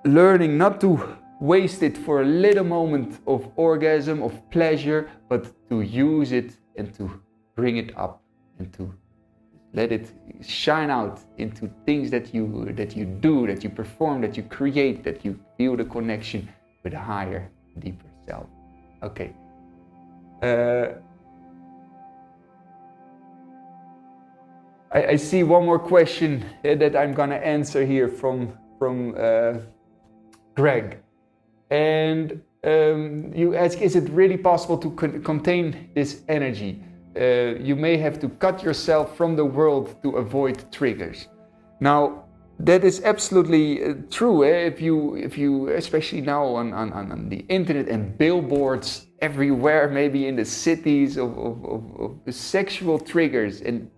learning 0.05 0.59
not 0.59 0.81
to 0.81 1.16
waste 1.40 1.83
it 1.83 1.97
for 1.97 2.23
a 2.23 2.25
little 2.25 2.64
moment 2.64 3.21
of 3.27 3.49
orgasm, 3.57 4.23
of 4.23 4.51
pleasure, 4.51 5.09
but 5.29 5.53
to 5.68 5.83
use 5.83 6.33
it 6.33 6.57
and 6.77 6.92
to 6.94 7.21
bring 7.55 7.77
it 7.77 7.97
up 7.97 8.23
and 8.59 8.73
to 8.73 8.92
let 9.74 9.92
it 9.92 10.12
shine 10.40 10.90
out 10.90 11.20
into 11.37 11.70
things 11.85 12.11
that 12.11 12.33
you 12.35 12.72
that 12.76 12.96
you 12.96 13.04
do, 13.04 13.46
that 13.46 13.62
you 13.62 13.70
perform, 13.70 14.20
that 14.22 14.37
you 14.37 14.42
create, 14.42 15.04
that 15.04 15.24
you 15.24 15.38
feel 15.57 15.76
the 15.76 15.85
connection 15.85 16.48
with 16.83 16.94
a 16.94 16.98
higher, 16.98 17.50
deeper 17.78 18.07
self. 18.26 18.46
Okay. 19.02 19.33
Uh, 20.42 20.88
I, 24.92 25.07
I, 25.07 25.16
see 25.16 25.42
one 25.42 25.64
more 25.64 25.81
question 25.81 26.44
uh, 26.64 26.76
that 26.76 26.94
I'm 26.96 27.12
gonna 27.12 27.37
answer 27.37 27.85
here 27.85 28.09
from 28.09 28.57
from 28.78 29.14
uh, 29.18 29.54
Greg. 30.54 30.98
And 31.70 32.40
um, 32.64 33.33
you 33.35 33.54
ask, 33.54 33.81
is 33.81 33.96
it 33.96 34.09
really 34.11 34.37
possible 34.37 34.78
to 34.78 34.90
con- 34.92 35.22
contain 35.22 35.90
this 35.94 36.22
energy? 36.28 36.83
Uh, 37.18 37.57
you 37.61 37.74
may 37.74 37.96
have 37.96 38.20
to 38.20 38.28
cut 38.28 38.62
yourself 38.62 39.16
from 39.16 39.35
the 39.35 39.44
world 39.44 40.00
to 40.02 40.16
avoid 40.16 40.70
triggers. 40.70 41.26
Now, 41.81 42.24
that 42.61 42.85
is 42.85 43.02
absolutely 43.02 43.85
uh, 43.85 43.94
true. 44.11 44.44
Eh? 44.44 44.66
If 44.66 44.81
you, 44.81 45.16
if 45.16 45.37
you, 45.37 45.68
especially 45.70 46.20
now 46.20 46.44
on, 46.44 46.72
on, 46.72 46.92
on 46.92 47.28
the 47.28 47.44
internet 47.48 47.88
and 47.88 48.16
billboards 48.18 49.07
everywhere, 49.20 49.88
maybe 49.88 50.26
in 50.26 50.37
the 50.37 50.44
cities 50.44 51.16
of, 51.16 51.37
of, 51.38 51.64
of, 51.64 52.20
of 52.26 52.35
sexual 52.35 52.98
triggers, 52.98 53.62
and 53.62 53.90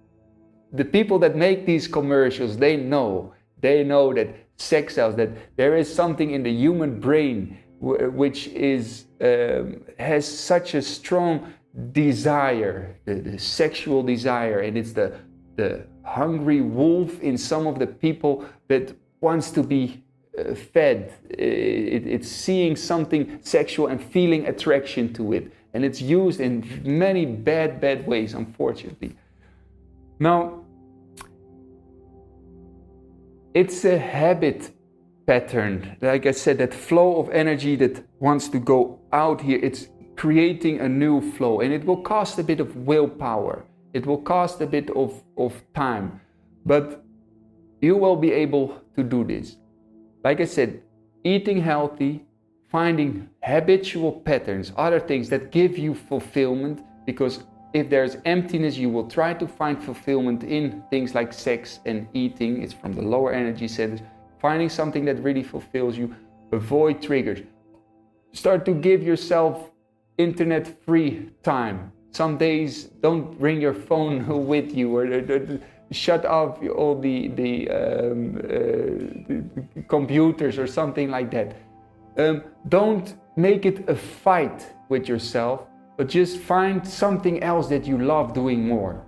the 0.73 0.85
people 0.85 1.19
that 1.19 1.37
make 1.37 1.67
these 1.67 1.89
commercials, 1.89 2.57
they 2.57 2.77
know, 2.77 3.35
they 3.61 3.85
know 3.85 4.15
that 4.15 4.29
sex 4.57 4.95
sells, 4.95 5.17
that 5.17 5.31
there 5.57 5.77
is 5.77 5.93
something 5.93 6.31
in 6.31 6.43
the 6.43 6.53
human 6.53 7.01
brain 7.01 7.59
which 7.81 8.49
is 8.49 9.07
um, 9.23 9.81
has 9.99 10.27
such 10.27 10.75
a 10.75 10.83
strong 10.83 11.53
desire, 11.93 12.97
the, 13.05 13.15
the, 13.15 13.39
sexual 13.39 14.03
desire, 14.03 14.61
and 14.61 14.77
it's 14.77 14.93
the 14.93 15.19
the 15.57 15.85
hungry 16.05 16.61
wolf 16.61 17.21
in 17.21 17.37
some 17.37 17.67
of 17.67 17.79
the 17.79 17.87
people 17.87 18.45
that 18.69 18.95
wants 19.21 19.51
to 19.51 19.63
be 19.63 20.03
uh, 20.39 20.55
fed. 20.55 21.13
It, 21.29 22.07
it's 22.07 22.29
seeing 22.29 22.77
something 22.77 23.39
sexual 23.43 23.89
and 23.89 24.03
feeling 24.03 24.47
attraction 24.47 25.13
to 25.15 25.33
it, 25.33 25.53
and 25.75 25.85
it's 25.85 26.01
used 26.01 26.41
in 26.41 26.83
many 26.85 27.27
bad, 27.27 27.81
bad 27.81 28.07
ways, 28.07 28.35
unfortunately. 28.35 29.17
Now, 30.19 30.65
it's 33.55 33.85
a 33.85 33.99
habit 33.99 34.71
pattern. 35.27 35.97
Like 36.01 36.27
I 36.27 36.33
said, 36.33 36.59
that 36.59 36.75
flow 36.75 37.21
of 37.21 37.31
energy 37.31 37.77
that 37.77 38.05
wants 38.19 38.49
to 38.49 38.59
go 38.59 38.99
out 39.13 39.41
here, 39.41 39.59
it's 39.63 39.89
creating 40.21 40.81
a 40.81 40.89
new 40.89 41.19
flow 41.33 41.61
and 41.61 41.73
it 41.73 41.83
will 41.83 42.03
cost 42.03 42.39
a 42.39 42.43
bit 42.43 42.61
of 42.61 42.77
willpower. 42.77 43.65
It 43.95 44.05
will 44.05 44.21
cost 44.21 44.61
a 44.61 44.67
bit 44.67 44.91
of, 44.91 45.25
of 45.39 45.63
time, 45.75 46.21
but 46.67 47.03
you 47.81 47.97
will 47.97 48.17
be 48.17 48.31
able 48.31 48.83
to 48.97 49.03
do 49.03 49.25
this. 49.25 49.57
Like 50.23 50.43
I 50.43 50.45
said, 50.45 50.83
eating 51.25 51.59
healthy, 51.63 52.23
finding 52.69 53.31
habitual 53.43 54.13
patterns, 54.13 54.75
other 54.77 55.01
things 55.01 55.31
that 55.31 55.53
give 55.53 55.79
you 55.79 55.95
fulfillment, 55.95 56.85
because 57.07 57.45
if 57.73 57.89
there's 57.89 58.19
emptiness, 58.27 58.77
you 58.77 58.91
will 58.91 59.09
try 59.09 59.33
to 59.33 59.49
find 59.49 59.83
fulfillment 59.83 60.45
in 60.45 60.85
things 60.91 61.15
like 61.15 61.33
sex 61.33 61.81
and 61.87 62.07
eating. 62.13 62.63
It's 62.63 62.75
from 62.75 62.93
the 62.93 63.01
lower 63.01 63.33
energy 63.33 63.69
centers. 63.69 64.03
Finding 64.39 64.69
something 64.69 65.07
that 65.07 65.23
really 65.23 65.43
fulfills 65.43 65.97
you. 65.97 66.15
Avoid 66.53 67.01
triggers. 67.01 67.41
Start 68.33 68.67
to 68.67 68.75
give 68.75 69.03
yourself 69.03 69.71
internet 70.21 70.83
free 70.85 71.31
time. 71.43 71.93
Some 72.13 72.37
days 72.37 72.85
don't 73.03 73.39
bring 73.39 73.61
your 73.61 73.75
phone 73.75 74.47
with 74.53 74.75
you 74.75 74.97
or, 74.97 75.05
or, 75.07 75.33
or 75.33 75.61
shut 75.91 76.25
off 76.25 76.59
all 76.77 77.01
the, 77.01 77.29
the, 77.29 77.69
um, 77.71 78.37
uh, 78.37 78.51
the, 79.29 79.45
computers 79.89 80.59
or 80.59 80.67
something 80.67 81.11
like 81.11 81.31
that. 81.31 81.57
Um, 82.17 82.45
don't 82.69 83.15
make 83.37 83.65
it 83.67 83.89
a 83.89 83.97
fight 83.97 84.67
with 84.89 85.09
yourself 85.09 85.71
but 86.01 86.09
just 86.09 86.39
find 86.39 86.89
something 86.89 87.43
else 87.43 87.69
that 87.69 87.87
you 87.87 87.99
love 87.99 88.33
doing 88.33 88.67
more. 88.67 89.05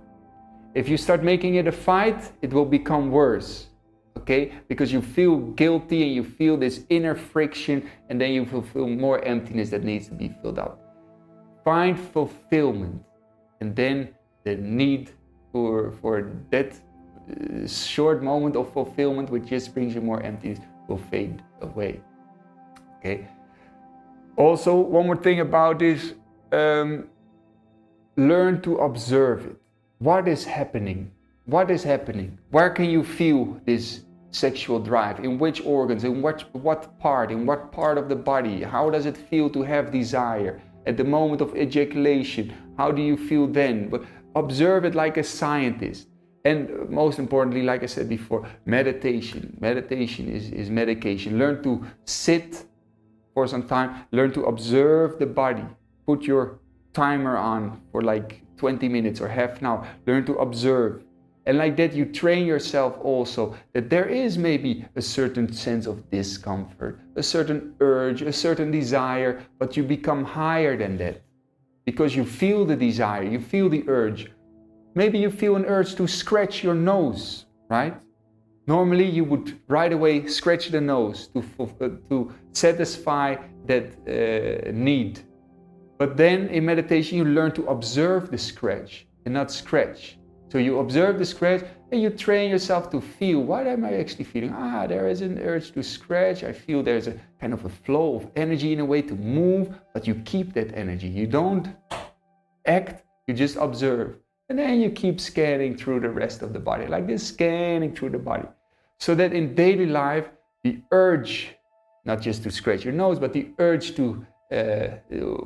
If 0.75 0.87
you 0.87 0.95
start 0.95 1.23
making 1.23 1.55
it 1.55 1.65
a 1.65 1.71
fight, 1.71 2.31
it 2.43 2.53
will 2.53 2.65
become 2.67 3.09
worse. 3.09 3.65
Okay? 4.19 4.51
Because 4.67 4.93
you 4.93 5.01
feel 5.01 5.37
guilty 5.37 6.03
and 6.03 6.13
you 6.13 6.23
feel 6.23 6.55
this 6.55 6.85
inner 6.89 7.15
friction, 7.15 7.89
and 8.09 8.21
then 8.21 8.31
you 8.33 8.43
will 8.43 8.61
feel 8.61 8.87
more 8.87 9.25
emptiness 9.25 9.71
that 9.71 9.83
needs 9.83 10.07
to 10.09 10.13
be 10.13 10.35
filled 10.43 10.59
up. 10.59 10.82
Find 11.63 11.99
fulfillment, 11.99 13.03
and 13.61 13.75
then 13.75 14.09
the 14.43 14.55
need 14.55 15.11
for, 15.51 15.93
for 16.01 16.31
that 16.49 16.73
uh, 16.73 17.67
short 17.67 18.21
moment 18.21 18.55
of 18.55 18.73
fulfillment, 18.73 19.29
which 19.29 19.45
just 19.45 19.73
brings 19.73 19.95
you 19.95 20.01
more 20.01 20.21
emptiness, 20.21 20.59
will 20.87 20.97
fade 20.97 21.41
away. 21.61 22.01
Okay? 22.99 23.27
Also, 24.35 24.75
one 24.75 25.05
more 25.05 25.15
thing 25.15 25.39
about 25.39 25.79
this 25.79 26.13
um, 26.51 27.07
learn 28.17 28.61
to 28.61 28.77
observe 28.77 29.45
it. 29.45 29.57
What 29.99 30.27
is 30.27 30.43
happening? 30.43 31.11
What 31.45 31.71
is 31.71 31.83
happening? 31.83 32.37
Where 32.51 32.69
can 32.69 32.89
you 32.89 33.03
feel 33.03 33.59
this 33.65 34.01
sexual 34.31 34.79
drive? 34.79 35.19
In 35.19 35.37
which 35.37 35.61
organs? 35.61 36.03
In 36.03 36.21
what, 36.21 36.43
what 36.53 36.99
part? 36.99 37.31
In 37.31 37.45
what 37.45 37.71
part 37.71 37.97
of 37.97 38.09
the 38.09 38.15
body? 38.15 38.63
How 38.63 38.89
does 38.89 39.05
it 39.05 39.15
feel 39.15 39.49
to 39.51 39.61
have 39.61 39.91
desire? 39.91 40.61
At 40.85 40.97
the 40.97 41.03
moment 41.03 41.41
of 41.41 41.55
ejaculation, 41.55 42.53
how 42.77 42.91
do 42.91 43.01
you 43.01 43.17
feel 43.17 43.47
then? 43.47 43.89
But 43.89 44.03
observe 44.35 44.85
it 44.85 44.95
like 44.95 45.17
a 45.17 45.23
scientist. 45.23 46.07
And 46.45 46.89
most 46.89 47.19
importantly, 47.19 47.63
like 47.63 47.83
I 47.83 47.85
said 47.85 48.09
before, 48.09 48.45
meditation. 48.65 49.57
Meditation 49.61 50.27
is, 50.29 50.49
is 50.51 50.69
medication. 50.69 51.39
Learn 51.39 51.63
to 51.63 51.85
sit 52.03 52.65
for 53.33 53.47
some 53.47 53.63
time, 53.63 54.05
learn 54.11 54.31
to 54.33 54.43
observe 54.43 55.17
the 55.19 55.25
body 55.25 55.65
put 56.05 56.23
your 56.23 56.59
timer 56.93 57.37
on 57.37 57.81
for 57.91 58.01
like 58.01 58.41
20 58.57 58.87
minutes 58.87 59.21
or 59.21 59.27
half 59.27 59.59
an 59.59 59.65
hour. 59.67 59.87
Learn 60.05 60.25
to 60.25 60.35
observe. 60.35 61.03
And 61.45 61.57
like 61.57 61.75
that, 61.77 61.93
you 61.93 62.05
train 62.05 62.45
yourself 62.45 62.97
also 63.01 63.55
that 63.73 63.89
there 63.89 64.05
is 64.05 64.37
maybe 64.37 64.85
a 64.95 65.01
certain 65.01 65.51
sense 65.51 65.85
of 65.87 66.09
discomfort, 66.09 66.99
a 67.15 67.23
certain 67.23 67.75
urge, 67.81 68.21
a 68.21 68.31
certain 68.31 68.71
desire, 68.71 69.41
but 69.59 69.75
you 69.75 69.83
become 69.83 70.23
higher 70.23 70.77
than 70.77 70.97
that 70.97 71.21
because 71.85 72.15
you 72.15 72.23
feel 72.23 72.65
the 72.65 72.75
desire, 72.75 73.23
you 73.23 73.39
feel 73.39 73.69
the 73.69 73.83
urge. 73.87 74.31
Maybe 74.95 75.19
you 75.19 75.29
feel 75.29 75.55
an 75.55 75.65
urge 75.65 75.95
to 75.95 76.07
scratch 76.07 76.63
your 76.63 76.75
nose, 76.75 77.45
right? 77.69 77.95
Normally, 78.65 79.09
you 79.09 79.25
would 79.25 79.59
right 79.67 79.91
away 79.91 80.27
scratch 80.27 80.69
the 80.69 80.79
nose 80.79 81.27
to, 81.33 81.43
uh, 81.59 81.89
to 82.09 82.33
satisfy 82.53 83.35
that 83.65 83.85
uh, 84.07 84.71
need 84.71 85.19
but 85.97 86.17
then 86.17 86.47
in 86.49 86.65
meditation, 86.65 87.17
you 87.17 87.23
learn 87.23 87.53
to 87.53 87.65
observe 87.67 88.29
the 88.29 88.37
scratch 88.37 89.07
and 89.23 89.33
not 89.33 89.49
scratch. 89.51 90.17
So 90.53 90.59
you 90.59 90.77
observe 90.77 91.17
the 91.17 91.25
scratch 91.25 91.63
and 91.91 91.99
you 91.99 92.11
train 92.11 92.51
yourself 92.51 92.91
to 92.91 93.01
feel 93.01 93.39
what 93.39 93.65
am 93.65 93.83
I 93.83 93.95
actually 93.95 94.25
feeling? 94.25 94.53
Ah, 94.53 94.85
there 94.85 95.07
is 95.07 95.21
an 95.21 95.39
urge 95.39 95.71
to 95.71 95.81
scratch. 95.81 96.43
I 96.43 96.53
feel 96.53 96.83
there's 96.83 97.07
a 97.07 97.15
kind 97.41 97.53
of 97.53 97.65
a 97.65 97.69
flow 97.69 98.17
of 98.17 98.29
energy 98.35 98.71
in 98.71 98.79
a 98.79 98.85
way 98.85 99.01
to 99.01 99.15
move, 99.15 99.73
but 99.95 100.05
you 100.05 100.13
keep 100.25 100.53
that 100.53 100.71
energy. 100.77 101.07
You 101.07 101.25
don't 101.25 101.69
act, 102.67 103.03
you 103.25 103.33
just 103.33 103.55
observe. 103.55 104.17
And 104.47 104.59
then 104.59 104.79
you 104.79 104.91
keep 104.91 105.19
scanning 105.19 105.75
through 105.75 106.01
the 106.01 106.11
rest 106.11 106.43
of 106.43 106.53
the 106.53 106.59
body, 106.59 106.85
like 106.85 107.07
this, 107.07 107.27
scanning 107.27 107.95
through 107.95 108.11
the 108.11 108.19
body. 108.19 108.47
So 108.99 109.15
that 109.15 109.33
in 109.33 109.55
daily 109.55 109.87
life, 109.87 110.29
the 110.63 110.83
urge, 110.91 111.55
not 112.05 112.21
just 112.21 112.43
to 112.43 112.51
scratch 112.51 112.85
your 112.85 112.93
nose, 112.93 113.17
but 113.17 113.33
the 113.33 113.47
urge 113.57 113.95
to 113.95 114.23
uh, 114.53 114.97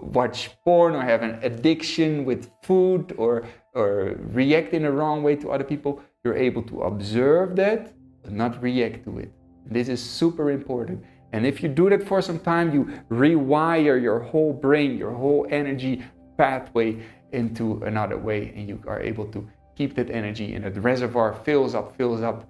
watch 0.02 0.50
porn 0.64 0.96
or 0.96 1.02
have 1.02 1.22
an 1.24 1.40
addiction 1.42 2.26
with 2.26 2.52
food 2.64 3.14
or, 3.18 3.46
or 3.74 4.16
react 4.34 4.74
in 4.74 4.86
a 4.86 4.92
wrong 4.92 5.24
way 5.24 5.36
to 5.36 5.50
other 5.52 5.64
people, 5.64 6.02
you're 6.24 6.36
able 6.36 6.64
to 6.64 6.82
observe 6.82 7.56
that, 7.56 7.94
but 8.24 8.34
not 8.34 8.62
react 8.62 9.06
to 9.06 9.20
it. 9.20 9.32
This 9.66 9.88
is 9.88 10.02
super 10.02 10.52
important. 10.52 11.04
And 11.34 11.46
if 11.46 11.62
you 11.62 11.70
do 11.70 11.90
that 11.90 12.08
for 12.08 12.22
some 12.22 12.40
time, 12.40 12.74
you 12.74 12.86
rewire 13.10 14.02
your 14.02 14.20
whole 14.20 14.54
brain, 14.54 14.98
your 14.98 15.12
whole 15.12 15.46
energy 15.50 16.04
pathway 16.38 17.00
into 17.32 17.82
another 17.84 18.18
way, 18.18 18.54
and 18.56 18.68
you 18.68 18.82
are 18.88 19.02
able 19.02 19.26
to 19.28 19.48
keep 19.76 19.96
that 19.96 20.10
energy 20.10 20.54
in 20.56 20.62
the 20.64 20.82
reservoir 20.82 21.34
fills 21.46 21.76
up, 21.76 21.96
fills 21.98 22.22
up 22.22 22.50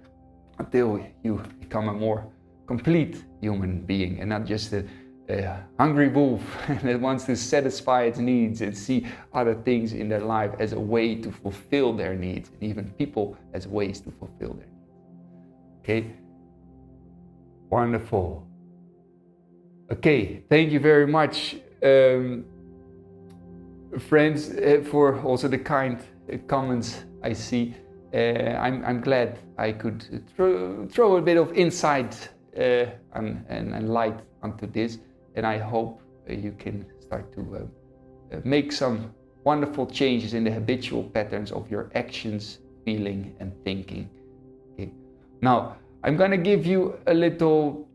until 0.58 1.04
you 1.22 1.42
become 1.60 1.88
a 1.88 1.92
more 1.92 2.26
complete 2.66 3.24
human 3.40 3.80
being 3.80 4.20
and 4.20 4.28
not 4.28 4.44
just 4.44 4.72
a 4.72 4.84
a 5.28 5.62
hungry 5.78 6.08
wolf 6.08 6.42
that 6.82 7.00
wants 7.00 7.24
to 7.24 7.36
satisfy 7.36 8.04
its 8.04 8.18
needs 8.18 8.62
and 8.62 8.76
see 8.76 9.06
other 9.34 9.54
things 9.54 9.92
in 9.92 10.08
their 10.08 10.20
life 10.20 10.52
as 10.58 10.72
a 10.72 10.80
way 10.80 11.14
to 11.14 11.30
fulfill 11.30 11.92
their 11.92 12.14
needs, 12.14 12.50
and 12.50 12.62
even 12.62 12.90
people 12.92 13.36
as 13.52 13.66
ways 13.66 14.00
to 14.00 14.10
fulfill 14.10 14.54
their 14.54 14.66
needs. 14.66 14.88
Okay? 15.80 16.12
Wonderful. 17.70 18.46
Okay, 19.90 20.42
thank 20.48 20.70
you 20.70 20.80
very 20.80 21.06
much, 21.06 21.56
um, 21.82 22.44
friends, 23.98 24.50
uh, 24.50 24.82
for 24.90 25.20
also 25.22 25.48
the 25.48 25.58
kind 25.58 25.98
uh, 26.32 26.36
comments 26.46 27.04
I 27.22 27.32
see. 27.32 27.74
Uh, 28.14 28.18
I'm, 28.18 28.84
I'm 28.84 29.00
glad 29.02 29.38
I 29.58 29.72
could 29.72 30.24
throw, 30.34 30.86
throw 30.86 31.16
a 31.16 31.22
bit 31.22 31.36
of 31.36 31.52
insight 31.52 32.30
uh, 32.56 32.86
and, 33.12 33.44
and, 33.48 33.74
and 33.74 33.90
light 33.90 34.18
onto 34.42 34.66
this 34.66 34.98
and 35.38 35.46
I 35.46 35.56
hope 35.56 36.02
you 36.28 36.52
can 36.58 36.84
start 36.98 37.32
to 37.34 37.40
uh, 37.40 38.36
uh, 38.36 38.40
make 38.44 38.72
some 38.72 39.14
wonderful 39.44 39.86
changes 39.86 40.34
in 40.34 40.42
the 40.42 40.50
habitual 40.50 41.04
patterns 41.04 41.52
of 41.52 41.70
your 41.70 41.90
actions, 41.94 42.58
feeling, 42.84 43.36
and 43.38 43.52
thinking. 43.64 44.10
Okay. 44.72 44.90
Now, 45.40 45.76
I'm 46.02 46.16
going 46.16 46.32
to 46.32 46.42
give 46.50 46.66
you 46.66 46.98
a 47.06 47.14
little 47.14 47.88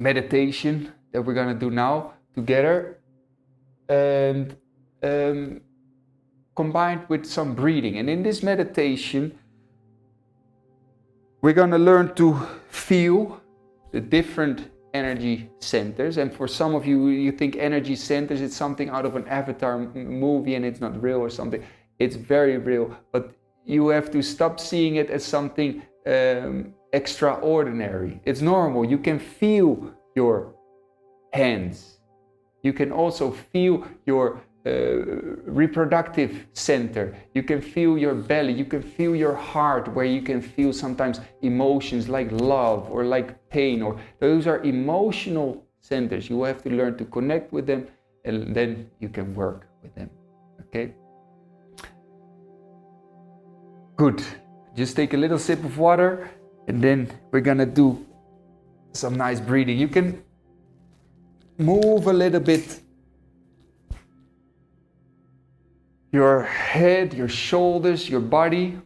meditation 0.00 0.92
that 1.12 1.22
we're 1.22 1.32
going 1.32 1.54
to 1.54 1.60
do 1.66 1.70
now 1.70 2.14
together 2.34 2.98
and 3.88 4.56
um, 5.04 5.60
combined 6.56 7.02
with 7.08 7.24
some 7.24 7.54
breathing. 7.54 7.98
And 7.98 8.10
in 8.10 8.24
this 8.24 8.42
meditation, 8.42 9.38
we're 11.40 11.52
going 11.52 11.70
to 11.70 11.78
learn 11.78 12.16
to 12.16 12.34
feel 12.68 13.40
the 13.92 14.00
different 14.00 14.73
energy 14.94 15.50
centers. 15.58 16.16
And 16.16 16.32
for 16.32 16.48
some 16.48 16.74
of 16.74 16.86
you, 16.86 17.08
you 17.08 17.32
think 17.32 17.56
energy 17.56 17.96
centers, 17.96 18.40
it's 18.40 18.56
something 18.56 18.88
out 18.88 19.04
of 19.04 19.16
an 19.16 19.26
Avatar 19.28 19.76
movie 19.78 20.54
and 20.54 20.64
it's 20.64 20.80
not 20.80 21.02
real 21.02 21.18
or 21.18 21.28
something. 21.28 21.62
It's 21.98 22.16
very 22.16 22.56
real, 22.56 22.96
but 23.12 23.32
you 23.64 23.88
have 23.88 24.10
to 24.12 24.22
stop 24.22 24.60
seeing 24.60 24.96
it 24.96 25.10
as 25.10 25.24
something 25.24 25.82
um, 26.06 26.74
extraordinary. 26.92 28.20
It's 28.24 28.40
normal. 28.40 28.84
You 28.84 28.98
can 28.98 29.18
feel 29.18 29.92
your 30.14 30.54
hands. 31.32 31.98
You 32.62 32.72
can 32.72 32.92
also 32.92 33.30
feel 33.30 33.86
your 34.06 34.40
Uh, 34.66 34.70
reproductive 35.44 36.46
center. 36.54 37.14
You 37.34 37.42
can 37.42 37.60
feel 37.60 37.98
your 37.98 38.14
belly. 38.14 38.54
You 38.54 38.64
can 38.64 38.80
feel 38.80 39.14
your 39.14 39.34
heart, 39.34 39.88
where 39.88 40.06
you 40.06 40.22
can 40.22 40.40
feel 40.40 40.72
sometimes 40.72 41.20
emotions 41.42 42.08
like 42.08 42.32
love 42.32 42.90
or 42.90 43.04
like 43.04 43.50
pain, 43.50 43.82
or 43.82 44.00
those 44.20 44.46
are 44.46 44.62
emotional 44.62 45.62
centers. 45.80 46.30
You 46.30 46.44
have 46.44 46.62
to 46.62 46.70
learn 46.70 46.96
to 46.96 47.04
connect 47.04 47.52
with 47.52 47.66
them, 47.66 47.86
and 48.24 48.54
then 48.54 48.88
you 49.00 49.10
can 49.10 49.34
work 49.34 49.68
with 49.82 49.94
them. 49.94 50.08
Okay? 50.62 50.94
Good. 53.96 54.22
Just 54.74 54.96
take 54.96 55.12
a 55.12 55.18
little 55.18 55.38
sip 55.38 55.62
of 55.62 55.76
water, 55.76 56.30
and 56.68 56.80
then 56.80 57.10
we're 57.30 57.42
gonna 57.42 57.66
do 57.66 58.02
some 58.92 59.14
nice 59.14 59.40
breathing. 59.40 59.76
You 59.78 59.88
can 59.88 60.24
move 61.58 62.06
a 62.06 62.14
little 62.14 62.40
bit 62.40 62.80
your 66.14 66.44
head, 66.44 67.12
your 67.12 67.28
shoulders, 67.28 68.08
your 68.08 68.20
body. 68.20 68.78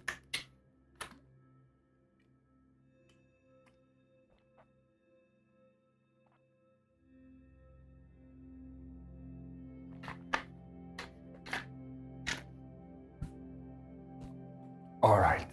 All 15.03 15.21
right. 15.21 15.47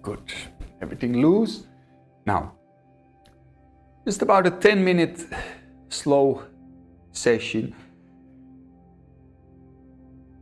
Good. 0.00 0.20
Everything 0.80 1.20
loose. 1.20 1.66
Now, 2.24 2.52
just 4.04 4.22
about 4.22 4.46
a 4.46 4.50
10 4.52 4.84
minute 4.84 5.26
slow 5.88 6.44
session 7.10 7.74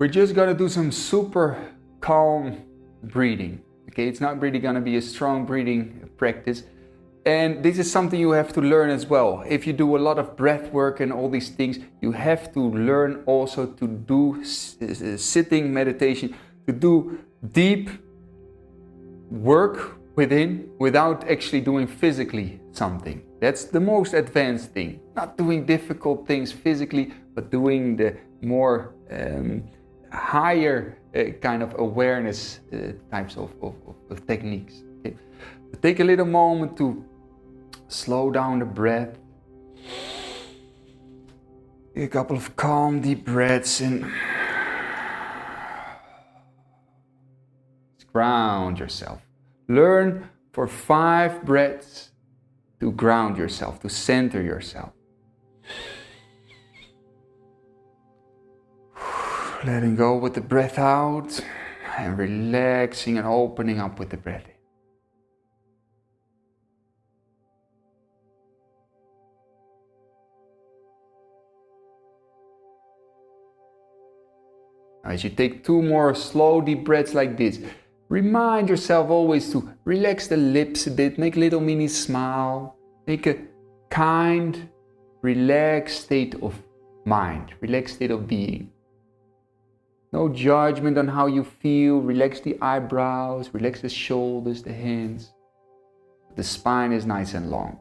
we're 0.00 0.08
just 0.08 0.34
gonna 0.34 0.54
do 0.54 0.66
some 0.68 0.90
super 0.90 1.58
calm 2.00 2.56
breathing. 3.02 3.62
Okay, 3.90 4.08
it's 4.08 4.20
not 4.20 4.40
really 4.40 4.58
gonna 4.58 4.80
be 4.80 4.96
a 4.96 5.02
strong 5.02 5.44
breathing 5.44 6.08
practice. 6.16 6.64
And 7.26 7.62
this 7.62 7.78
is 7.78 7.92
something 7.92 8.18
you 8.18 8.30
have 8.30 8.50
to 8.54 8.62
learn 8.62 8.88
as 8.88 9.04
well. 9.06 9.44
If 9.46 9.66
you 9.66 9.74
do 9.74 9.98
a 9.98 10.00
lot 10.00 10.18
of 10.18 10.38
breath 10.38 10.72
work 10.72 11.00
and 11.00 11.12
all 11.12 11.28
these 11.28 11.50
things, 11.50 11.78
you 12.00 12.12
have 12.12 12.50
to 12.54 12.60
learn 12.60 13.22
also 13.26 13.66
to 13.66 13.86
do 13.86 14.42
sitting 14.42 15.70
meditation, 15.70 16.34
to 16.66 16.72
do 16.72 17.18
deep 17.52 17.90
work 19.30 19.98
within 20.16 20.70
without 20.78 21.28
actually 21.30 21.60
doing 21.60 21.86
physically 21.86 22.58
something. 22.72 23.20
That's 23.38 23.64
the 23.64 23.80
most 23.80 24.14
advanced 24.14 24.70
thing. 24.70 25.00
Not 25.14 25.36
doing 25.36 25.66
difficult 25.66 26.26
things 26.26 26.52
physically, 26.52 27.12
but 27.34 27.50
doing 27.50 27.96
the 27.96 28.16
more 28.40 28.94
um, 29.10 29.62
higher 30.12 30.98
uh, 31.14 31.24
kind 31.40 31.62
of 31.62 31.78
awareness 31.78 32.60
uh, 32.72 32.92
types 33.10 33.36
of, 33.36 33.50
of, 33.62 33.74
of 34.10 34.26
techniques. 34.26 34.82
Okay? 35.00 35.16
take 35.82 36.00
a 36.00 36.04
little 36.04 36.26
moment 36.26 36.76
to 36.76 37.04
slow 37.88 38.30
down 38.30 38.58
the 38.58 38.64
breath. 38.64 39.18
a 41.96 42.06
couple 42.08 42.36
of 42.36 42.56
calm, 42.56 43.00
deep 43.00 43.24
breaths 43.24 43.80
and 43.80 44.04
ground 48.12 48.78
yourself. 48.78 49.20
Learn 49.68 50.28
for 50.52 50.66
five 50.66 51.44
breaths 51.44 52.10
to 52.80 52.90
ground 52.92 53.36
yourself, 53.36 53.80
to 53.80 53.88
center 53.88 54.42
yourself. 54.42 54.92
Letting 59.64 59.94
go 59.94 60.16
with 60.16 60.34
the 60.34 60.40
breath 60.40 60.78
out 60.78 61.38
and 61.98 62.16
relaxing 62.16 63.18
and 63.18 63.26
opening 63.26 63.78
up 63.78 63.98
with 63.98 64.08
the 64.08 64.16
breath 64.16 64.44
in. 64.46 64.54
As 75.04 75.24
you 75.24 75.30
take 75.30 75.64
two 75.64 75.82
more 75.82 76.14
slow 76.14 76.60
deep 76.60 76.84
breaths 76.84 77.14
like 77.14 77.36
this, 77.36 77.58
remind 78.08 78.68
yourself 78.68 79.10
always 79.10 79.50
to 79.52 79.68
relax 79.84 80.28
the 80.28 80.36
lips 80.36 80.86
a 80.86 80.90
bit, 80.90 81.18
make 81.18 81.36
a 81.36 81.40
little 81.40 81.60
mini 81.60 81.88
smile, 81.88 82.76
make 83.06 83.26
a 83.26 83.36
kind, 83.90 84.70
relaxed 85.22 86.02
state 86.02 86.34
of 86.42 86.54
mind, 87.04 87.52
relaxed 87.60 87.96
state 87.96 88.10
of 88.10 88.26
being. 88.26 88.70
No 90.12 90.28
judgment 90.28 90.98
on 90.98 91.06
how 91.06 91.26
you 91.26 91.44
feel. 91.44 92.00
Relax 92.00 92.40
the 92.40 92.58
eyebrows, 92.60 93.50
relax 93.52 93.80
the 93.80 93.88
shoulders, 93.88 94.62
the 94.62 94.72
hands. 94.72 95.32
The 96.36 96.42
spine 96.42 96.92
is 96.92 97.06
nice 97.06 97.34
and 97.34 97.50
long. 97.50 97.78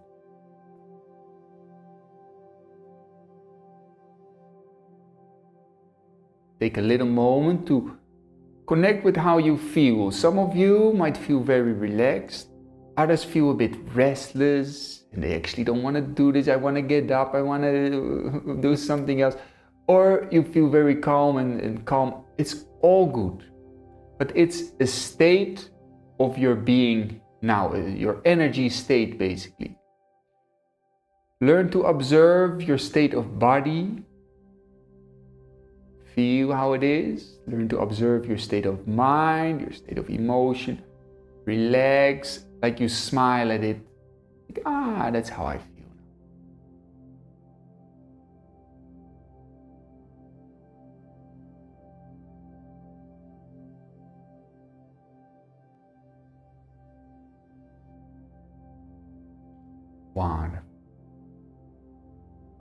Take 6.59 6.77
a 6.77 6.81
little 6.81 7.07
moment 7.07 7.65
to 7.67 7.97
connect 8.67 9.03
with 9.05 9.15
how 9.15 9.37
you 9.37 9.57
feel. 9.57 10.11
Some 10.11 10.37
of 10.37 10.55
you 10.55 10.93
might 10.93 11.17
feel 11.17 11.39
very 11.39 11.73
relaxed, 11.73 12.49
others 12.97 13.23
feel 13.23 13.51
a 13.51 13.53
bit 13.53 13.75
restless 13.95 15.05
and 15.13 15.23
they 15.23 15.35
actually 15.35 15.63
don't 15.63 15.81
want 15.81 15.95
to 15.95 16.01
do 16.01 16.31
this. 16.31 16.47
I 16.47 16.57
want 16.57 16.75
to 16.75 16.81
get 16.81 17.09
up, 17.11 17.33
I 17.33 17.41
want 17.41 17.63
to 17.63 18.57
do 18.61 18.75
something 18.75 19.21
else. 19.21 19.35
Or 19.89 20.27
you 20.29 20.43
feel 20.43 20.69
very 20.69 20.95
calm 20.95 21.37
and, 21.37 21.59
and 21.59 21.83
calm. 21.83 22.23
It's 22.37 22.65
all 22.81 23.07
good. 23.07 23.43
But 24.19 24.31
it's 24.35 24.71
a 24.79 24.85
state 24.85 25.71
of 26.19 26.37
your 26.37 26.53
being 26.53 27.21
now, 27.41 27.73
your 27.73 28.21
energy 28.23 28.69
state 28.69 29.17
basically. 29.17 29.75
Learn 31.41 31.71
to 31.71 31.83
observe 31.83 32.61
your 32.61 32.77
state 32.77 33.15
of 33.15 33.39
body. 33.39 34.03
Feel 36.13 36.51
how 36.51 36.73
it 36.73 36.83
is. 36.83 37.39
Learn 37.47 37.67
to 37.69 37.79
observe 37.79 38.27
your 38.27 38.37
state 38.37 38.67
of 38.67 38.87
mind, 38.87 39.61
your 39.61 39.71
state 39.71 39.97
of 39.97 40.09
emotion. 40.09 40.83
Relax, 41.45 42.45
like 42.61 42.79
you 42.79 42.89
smile 42.89 43.51
at 43.51 43.63
it. 43.63 43.79
Like, 44.49 44.61
ah, 44.65 45.09
that's 45.11 45.29
how 45.29 45.45
I 45.45 45.57
feel. 45.57 45.78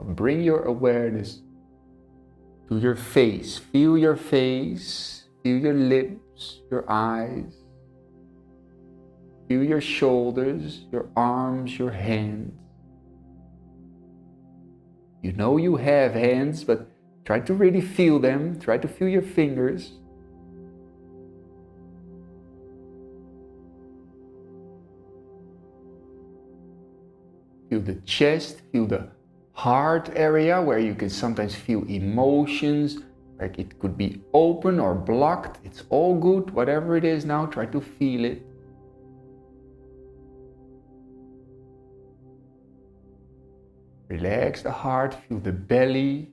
Bring 0.01 0.41
your 0.41 0.63
awareness 0.63 1.41
to 2.69 2.77
your 2.77 2.95
face. 2.95 3.57
Feel 3.57 3.97
your 3.97 4.15
face, 4.15 5.25
feel 5.43 5.57
your 5.57 5.73
lips, 5.73 6.61
your 6.71 6.89
eyes. 6.89 7.55
Feel 9.47 9.63
your 9.63 9.81
shoulders, 9.81 10.85
your 10.91 11.09
arms, 11.15 11.77
your 11.79 11.91
hands. 11.91 12.53
You 15.23 15.33
know 15.33 15.57
you 15.57 15.75
have 15.75 16.13
hands, 16.13 16.63
but 16.63 16.87
try 17.25 17.39
to 17.41 17.53
really 17.53 17.81
feel 17.81 18.19
them. 18.19 18.59
Try 18.59 18.77
to 18.77 18.87
feel 18.87 19.07
your 19.07 19.21
fingers. 19.21 19.93
Feel 27.69 27.81
the 27.81 27.95
chest, 28.01 28.61
feel 28.71 28.87
the 28.87 29.09
heart 29.53 30.09
area 30.15 30.59
where 30.61 30.79
you 30.79 30.95
can 30.95 31.09
sometimes 31.09 31.53
feel 31.53 31.83
emotions, 31.87 32.99
like 33.39 33.59
it 33.59 33.77
could 33.79 33.95
be 33.95 34.21
open 34.33 34.79
or 34.79 34.95
blocked. 34.95 35.59
It's 35.63 35.83
all 35.89 36.17
good, 36.17 36.49
whatever 36.51 36.97
it 36.97 37.05
is 37.05 37.25
now, 37.25 37.45
try 37.45 37.67
to 37.67 37.79
feel 37.79 38.25
it. 38.25 38.41
Relax 44.07 44.63
the 44.63 44.71
heart, 44.71 45.13
feel 45.27 45.39
the 45.39 45.51
belly. 45.51 46.31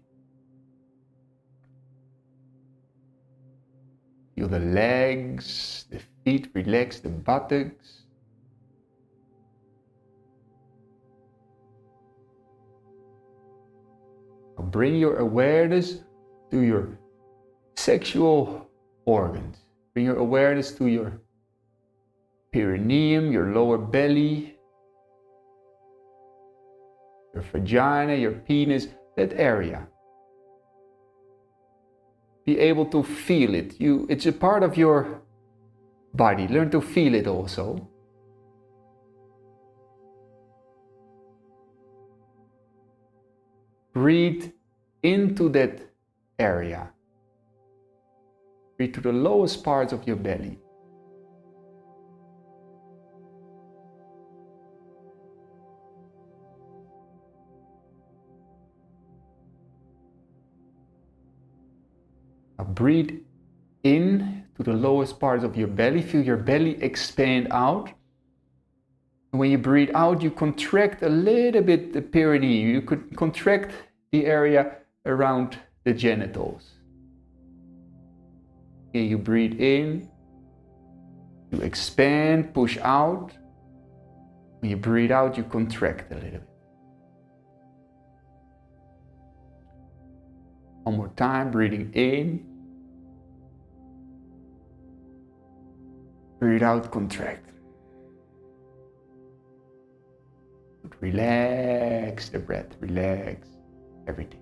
Feel 4.34 4.49
the 4.49 4.61
legs, 4.61 5.84
the 5.91 6.01
feet, 6.24 6.49
relax 6.55 7.01
the 7.01 7.11
buttocks. 7.11 8.06
Bring 14.63 14.97
your 14.97 15.17
awareness 15.19 15.99
to 16.51 16.61
your 16.61 16.99
sexual 17.77 18.69
organs. 19.05 19.59
Bring 19.95 20.07
your 20.07 20.17
awareness 20.17 20.73
to 20.73 20.87
your 20.87 21.21
perineum, 22.53 23.33
your 23.33 23.53
lower 23.53 23.79
belly, 23.79 24.57
your 27.35 27.43
vagina, 27.53 28.15
your 28.15 28.33
penis, 28.33 28.89
that 29.17 29.33
area. 29.35 29.87
Be 32.45 32.59
able 32.59 32.87
to 32.87 33.03
feel 33.03 33.55
it. 33.55 33.81
You, 33.81 34.07
it's 34.09 34.27
a 34.27 34.33
part 34.33 34.63
of 34.63 34.77
your 34.77 35.21
body. 36.15 36.47
Learn 36.49 36.71
to 36.71 36.81
feel 36.81 37.15
it 37.15 37.27
also. 37.27 37.89
Breathe 43.97 44.53
into 45.03 45.49
that 45.49 45.80
area. 46.38 46.90
Breathe 48.76 48.92
to 48.92 49.01
the 49.01 49.11
lowest 49.11 49.64
parts 49.64 49.90
of 49.94 50.07
your 50.07 50.16
belly. 50.16 50.59
Now 62.59 62.64
breathe 62.64 63.20
in 63.82 64.44
to 64.57 64.62
the 64.62 64.74
lowest 64.74 65.18
parts 65.18 65.42
of 65.42 65.57
your 65.57 65.68
belly. 65.68 66.03
Feel 66.03 66.22
your 66.22 66.36
belly 66.36 66.82
expand 66.82 67.49
out. 67.51 67.88
When 69.33 69.51
you 69.51 69.59
breathe 69.59 69.91
out, 69.95 70.22
you 70.22 70.31
contract 70.31 71.03
a 71.03 71.09
little 71.09 71.62
bit 71.62 71.93
the 71.93 72.03
perineum. 72.03 72.70
You 72.70 72.83
could 72.83 73.16
contract 73.16 73.72
the 74.12 74.27
area 74.27 74.77
around 75.05 75.59
the 75.85 75.93
genitals. 75.93 76.70
Here 78.93 79.03
you 79.03 79.18
breathe 79.18 79.61
in, 79.61 80.09
you 81.51 81.61
expand, 81.61 82.55
push 82.55 82.79
out. 82.79 83.33
When 84.61 84.70
you 84.70 84.77
breathe 84.77 85.12
out, 85.12 85.37
you 85.37 85.45
contract 85.45 86.11
a 86.12 86.14
little 86.14 86.31
bit. 86.31 86.49
One 90.85 90.97
more 90.97 91.12
time, 91.16 91.51
breathing 91.51 91.93
in. 91.95 92.47
Breathe 96.39 96.62
out, 96.62 96.91
contract. 96.91 97.51
Relax 101.01 102.28
the 102.28 102.39
breath, 102.39 102.66
relax 102.80 103.49
everything. 104.09 104.41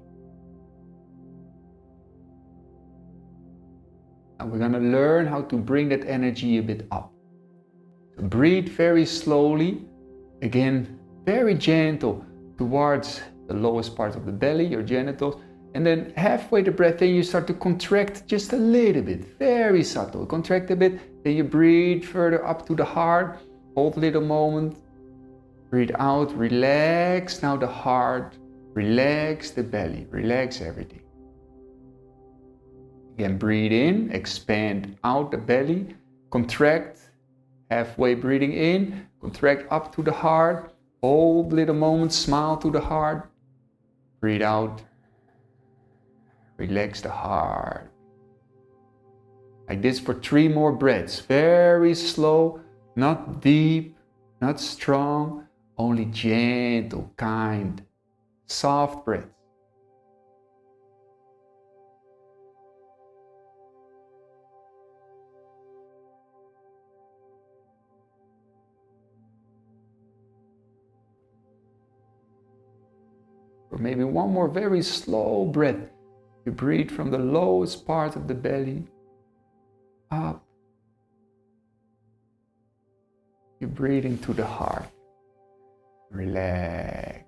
And 4.40 4.51
we're 4.51 4.59
going 4.59 4.72
to 4.72 4.78
learn 4.78 5.26
how 5.26 5.42
to 5.42 5.57
bring 5.57 5.88
that 5.90 6.07
energy 6.07 6.59
a 6.59 6.62
bit 6.62 6.86
up. 6.90 7.12
So 8.16 8.22
breathe 8.22 8.68
very 8.68 9.07
slowly, 9.07 9.84
again, 10.42 10.99
very 11.24 11.55
gentle 11.55 12.24
towards 12.59 13.20
the 13.49 13.55
lowest 13.55 13.97
part 13.97 14.16
of 14.16 14.26
the 14.26 14.32
belly, 14.32 14.66
your 14.66 14.82
genitals. 14.82 15.40
And 15.74 15.84
then 15.84 16.12
halfway 16.16 16.62
the 16.62 16.70
breath 16.70 17.03
in, 17.03 17.14
you 17.14 17.22
start 17.22 17.47
to 17.49 17.55
contract 17.55 18.26
just 18.26 18.53
a 18.53 18.57
little 18.57 19.03
bit, 19.03 19.38
very 19.38 19.82
subtle. 19.82 20.24
Contract 20.24 20.70
a 20.70 20.76
bit, 20.76 21.24
then 21.24 21.34
you 21.34 21.45
breathe 21.45 22.05
further 22.05 22.47
up 22.47 22.64
to 22.66 22.76
the 22.76 22.84
heart. 22.84 23.40
Hold 23.74 23.97
a 23.97 24.01
little 24.01 24.22
moment. 24.22 24.76
Breathe 25.75 25.91
out, 25.99 26.31
relax. 26.39 27.43
Now 27.43 27.57
the 27.57 27.66
heart, 27.66 28.39
relax 28.75 29.51
the 29.51 29.64
belly, 29.64 30.07
relax 30.09 30.61
everything. 30.61 31.03
Again, 33.14 33.39
breathe 33.39 33.72
in, 33.72 34.12
expand 34.12 34.97
out 35.03 35.33
the 35.33 35.37
belly, 35.37 35.97
contract, 36.31 37.01
halfway 37.72 38.14
breathing 38.14 38.53
in, 38.53 39.05
contract 39.20 39.66
up 39.72 39.93
to 39.97 40.05
the 40.05 40.12
heart, 40.12 40.72
hold 41.03 41.53
little 41.53 41.75
moment, 41.75 42.12
smile 42.12 42.57
to 42.59 42.70
the 42.70 42.81
heart, 42.81 43.29
breathe 44.20 44.43
out, 44.43 44.81
relax 46.57 47.01
the 47.01 47.11
heart. 47.11 47.91
Like 49.68 49.83
this 49.83 49.99
for 49.99 50.14
three 50.14 50.47
more 50.47 50.70
breaths, 50.70 51.18
very 51.18 51.97
slow, 51.97 52.61
not 52.95 53.41
deep, 53.41 53.97
not 54.41 54.61
strong, 54.61 55.49
only 55.77 56.05
gentle, 56.07 57.12
kind, 57.16 57.83
soft 58.47 59.05
breath. 59.05 59.27
Or 73.70 73.79
maybe 73.79 74.05
one 74.05 74.31
more 74.31 74.47
very 74.47 74.83
slow 74.83 75.47
breath. 75.47 75.91
You 76.47 76.53
breathe 76.53 76.91
from 76.91 77.11
the 77.11 77.18
lowest 77.18 77.85
part 77.85 78.14
of 78.14 78.29
the 78.29 78.35
belly 78.35 78.87
up. 80.12 80.45
You 83.59 83.66
breathe 83.66 84.05
into 84.05 84.33
the 84.33 84.47
heart. 84.47 84.93
Relax. 86.15 87.25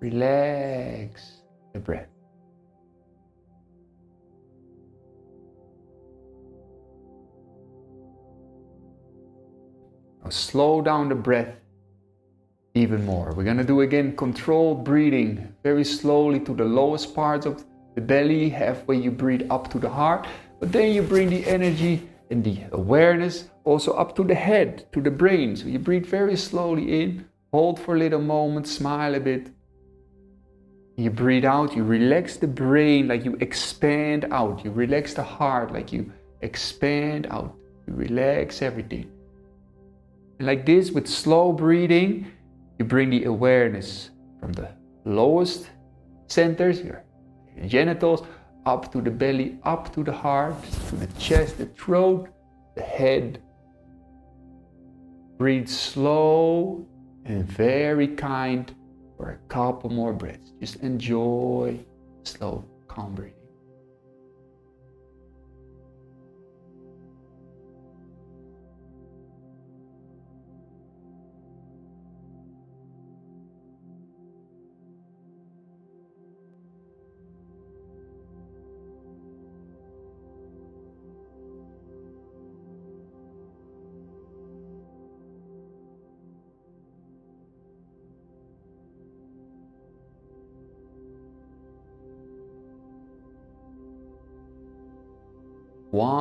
Relax 0.00 1.42
the 1.72 1.78
breath. 1.78 2.08
Now 10.24 10.30
slow 10.30 10.82
down 10.82 11.08
the 11.08 11.14
breath 11.14 11.54
even 12.74 13.04
more. 13.06 13.32
We're 13.36 13.44
going 13.44 13.56
to 13.58 13.64
do 13.64 13.82
again 13.82 14.16
controlled 14.16 14.84
breathing 14.84 15.54
very 15.62 15.84
slowly 15.84 16.40
to 16.40 16.54
the 16.54 16.64
lowest 16.64 17.14
parts 17.14 17.46
of 17.46 17.64
the 17.94 18.00
belly, 18.00 18.48
halfway 18.48 18.96
you 18.96 19.12
breathe 19.12 19.46
up 19.48 19.70
to 19.70 19.78
the 19.78 19.88
heart, 19.88 20.26
but 20.58 20.72
then 20.72 20.92
you 20.92 21.02
bring 21.02 21.30
the 21.30 21.46
energy 21.46 22.08
and 22.30 22.44
the 22.44 22.58
awareness 22.72 23.48
also 23.64 23.92
up 23.92 24.14
to 24.16 24.24
the 24.24 24.34
head, 24.34 24.86
to 24.92 25.00
the 25.00 25.10
brain. 25.10 25.56
So 25.56 25.66
you 25.66 25.78
breathe 25.78 26.06
very 26.06 26.36
slowly 26.36 27.02
in, 27.02 27.26
hold 27.52 27.78
for 27.80 27.94
a 27.94 27.98
little 27.98 28.20
moment, 28.20 28.66
smile 28.66 29.14
a 29.14 29.20
bit. 29.20 29.50
You 30.96 31.10
breathe 31.10 31.44
out, 31.44 31.76
you 31.76 31.84
relax 31.84 32.36
the 32.36 32.48
brain 32.48 33.08
like 33.08 33.24
you 33.24 33.36
expand 33.40 34.26
out. 34.30 34.64
You 34.64 34.72
relax 34.72 35.14
the 35.14 35.22
heart 35.22 35.72
like 35.72 35.92
you 35.92 36.12
expand 36.42 37.26
out. 37.30 37.54
You 37.86 37.94
relax 37.94 38.62
everything. 38.62 39.10
And 40.38 40.46
like 40.46 40.66
this, 40.66 40.90
with 40.90 41.06
slow 41.06 41.52
breathing, 41.52 42.30
you 42.78 42.84
bring 42.84 43.10
the 43.10 43.24
awareness 43.24 44.10
from 44.40 44.52
the 44.52 44.68
lowest 45.04 45.70
centers, 46.26 46.80
your 46.80 47.04
genitals, 47.66 48.22
up 48.68 48.92
to 48.92 49.00
the 49.00 49.10
belly, 49.10 49.58
up 49.64 49.92
to 49.94 50.04
the 50.04 50.12
heart, 50.12 50.54
to 50.88 50.96
the 50.96 51.06
chest, 51.18 51.56
the 51.56 51.64
throat, 51.80 52.28
the 52.76 52.82
head. 52.82 53.42
Breathe 55.38 55.68
slow 55.68 56.86
and 57.24 57.44
very 57.44 58.08
kind 58.08 58.74
for 59.16 59.30
a 59.30 59.38
couple 59.48 59.88
more 59.88 60.12
breaths. 60.12 60.52
Just 60.60 60.76
enjoy 60.76 61.78
slow, 62.24 62.64
calm 62.88 63.14
breathing. 63.14 63.37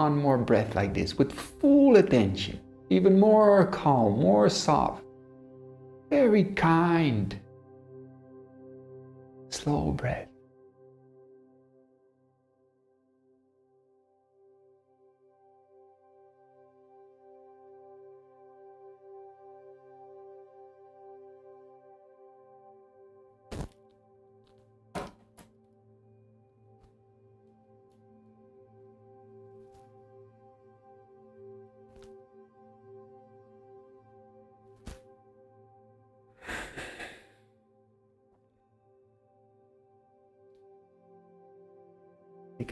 One 0.08 0.20
more 0.20 0.38
breath 0.38 0.74
like 0.74 0.94
this 0.94 1.18
with 1.18 1.34
full 1.34 1.98
attention, 1.98 2.62
even 2.90 3.20
more 3.20 3.68
calm, 3.68 4.22
more 4.22 4.48
soft, 4.48 5.04
very 6.10 6.46
kind. 6.46 7.38
Slow 9.50 9.92
breath. 9.92 10.30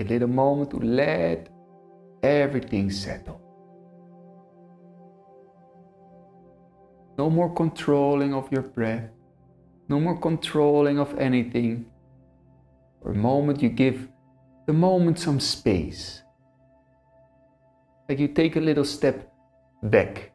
A 0.05 0.07
little 0.07 0.27
moment 0.27 0.69
to 0.71 0.77
let 0.77 1.49
everything 2.21 2.91
settle. 2.91 3.41
No 7.17 7.29
more 7.29 7.53
controlling 7.53 8.33
of 8.33 8.51
your 8.51 8.61
breath. 8.61 9.09
No 9.87 9.99
more 9.99 10.17
controlling 10.19 10.99
of 10.99 11.17
anything. 11.17 11.85
For 13.01 13.11
a 13.11 13.15
moment, 13.15 13.61
you 13.61 13.69
give 13.69 14.07
the 14.67 14.73
moment 14.73 15.19
some 15.19 15.39
space. 15.39 16.21
Like 18.09 18.19
you 18.19 18.27
take 18.27 18.55
a 18.55 18.59
little 18.59 18.85
step 18.85 19.31
back 19.83 20.31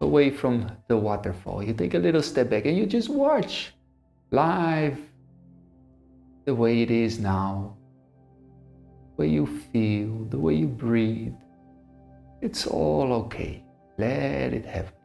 away 0.00 0.30
from 0.30 0.70
the 0.88 0.96
waterfall. 0.96 1.62
You 1.62 1.74
take 1.74 1.94
a 1.94 1.98
little 1.98 2.22
step 2.22 2.50
back 2.50 2.66
and 2.66 2.76
you 2.76 2.86
just 2.86 3.08
watch 3.08 3.74
life 4.30 4.98
the 6.44 6.54
way 6.54 6.82
it 6.82 6.90
is 6.90 7.18
now 7.18 7.77
way 9.18 9.28
you 9.28 9.46
feel, 9.46 10.24
the 10.30 10.38
way 10.38 10.54
you 10.54 10.68
breathe. 10.68 11.34
It's 12.40 12.66
all 12.66 13.12
okay. 13.24 13.64
Let 13.98 14.54
it 14.54 14.64
happen. 14.64 14.97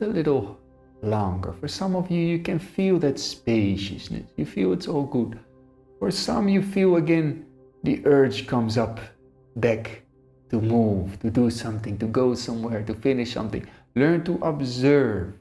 A 0.00 0.06
little 0.06 0.58
longer. 1.02 1.52
For 1.60 1.68
some 1.68 1.96
of 1.96 2.10
you, 2.10 2.20
you 2.20 2.38
can 2.38 2.58
feel 2.58 2.98
that 3.00 3.18
spaciousness. 3.18 4.30
You 4.36 4.46
feel 4.46 4.72
it's 4.72 4.88
all 4.88 5.04
good. 5.04 5.38
For 5.98 6.10
some, 6.10 6.48
you 6.48 6.62
feel 6.62 6.96
again 6.96 7.46
the 7.82 8.02
urge 8.04 8.46
comes 8.46 8.76
up 8.78 9.00
back 9.56 10.02
to 10.50 10.60
move, 10.60 11.18
to 11.20 11.30
do 11.30 11.50
something, 11.50 11.98
to 11.98 12.06
go 12.06 12.34
somewhere, 12.34 12.82
to 12.82 12.94
finish 12.94 13.32
something. 13.34 13.66
Learn 13.94 14.24
to 14.24 14.34
observe 14.42 15.34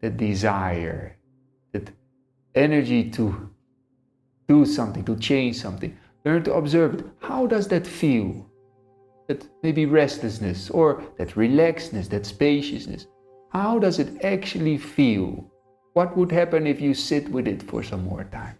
that 0.00 0.16
desire, 0.16 1.16
that 1.72 1.90
energy 2.54 3.10
to 3.10 3.50
do 4.48 4.64
something, 4.64 5.04
to 5.04 5.16
change 5.16 5.56
something. 5.56 5.96
Learn 6.24 6.42
to 6.44 6.54
observe 6.54 6.94
it. 6.94 7.06
How 7.20 7.46
does 7.46 7.68
that 7.68 7.86
feel? 7.86 8.46
that 9.26 9.46
maybe 9.62 9.86
restlessness 9.86 10.70
or 10.70 11.02
that 11.18 11.28
relaxedness, 11.30 12.08
that 12.10 12.26
spaciousness. 12.26 13.06
How 13.54 13.78
does 13.78 14.00
it 14.00 14.24
actually 14.24 14.76
feel? 14.78 15.48
What 15.92 16.16
would 16.16 16.32
happen 16.32 16.66
if 16.66 16.80
you 16.80 16.92
sit 16.92 17.28
with 17.30 17.46
it 17.46 17.62
for 17.62 17.84
some 17.84 18.04
more 18.04 18.24
time? 18.24 18.56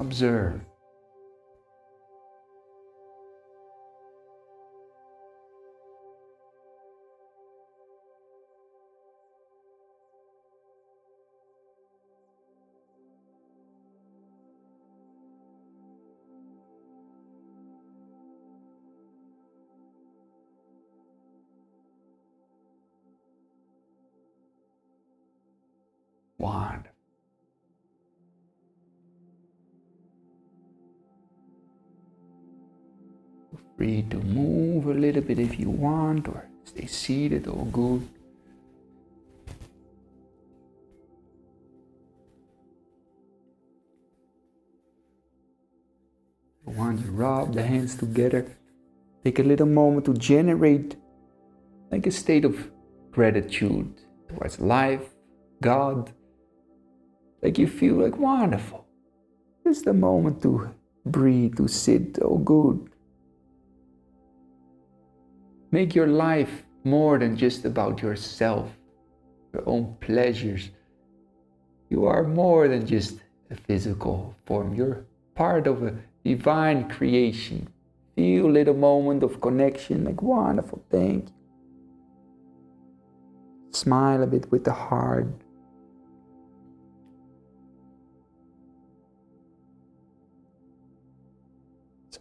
Observe. 0.00 0.60
If 35.38 35.58
you 35.58 35.70
want, 35.70 36.28
or 36.28 36.48
stay 36.64 36.86
seated, 36.86 37.46
all 37.46 37.66
good. 37.66 38.08
Once 46.64 47.00
you 47.04 47.10
rub 47.12 47.54
the 47.54 47.62
hands 47.62 47.94
together, 47.94 48.46
take 49.24 49.38
a 49.38 49.42
little 49.42 49.66
moment 49.66 50.04
to 50.04 50.14
generate 50.14 50.96
like 51.90 52.06
a 52.06 52.10
state 52.10 52.44
of 52.44 52.70
gratitude 53.12 53.92
towards 54.28 54.60
life, 54.60 55.14
God, 55.62 56.12
like 57.42 57.56
you 57.58 57.66
feel 57.66 57.94
like 57.94 58.18
wonderful. 58.18 58.84
Just 59.64 59.86
a 59.86 59.92
moment 59.92 60.42
to 60.42 60.70
breathe, 61.06 61.56
to 61.56 61.68
sit, 61.68 62.18
oh 62.20 62.38
good. 62.38 62.90
Make 65.76 65.94
your 65.94 66.06
life 66.06 66.64
more 66.84 67.18
than 67.18 67.36
just 67.36 67.66
about 67.66 68.00
yourself, 68.00 68.74
your 69.52 69.62
own 69.68 69.94
pleasures. 70.00 70.70
You 71.90 72.06
are 72.06 72.22
more 72.22 72.66
than 72.66 72.86
just 72.86 73.18
a 73.50 73.56
physical 73.56 74.34
form. 74.46 74.72
You're 74.72 75.04
part 75.34 75.66
of 75.66 75.82
a 75.82 75.94
divine 76.24 76.88
creation. 76.88 77.68
Feel 78.14 78.50
little 78.50 78.72
moment 78.72 79.22
of 79.22 79.42
connection, 79.42 80.04
like 80.04 80.22
wonderful, 80.22 80.82
thank 80.90 81.28
you. 81.28 81.34
Smile 83.72 84.22
a 84.22 84.26
bit 84.26 84.50
with 84.50 84.64
the 84.64 84.72
heart. 84.72 85.28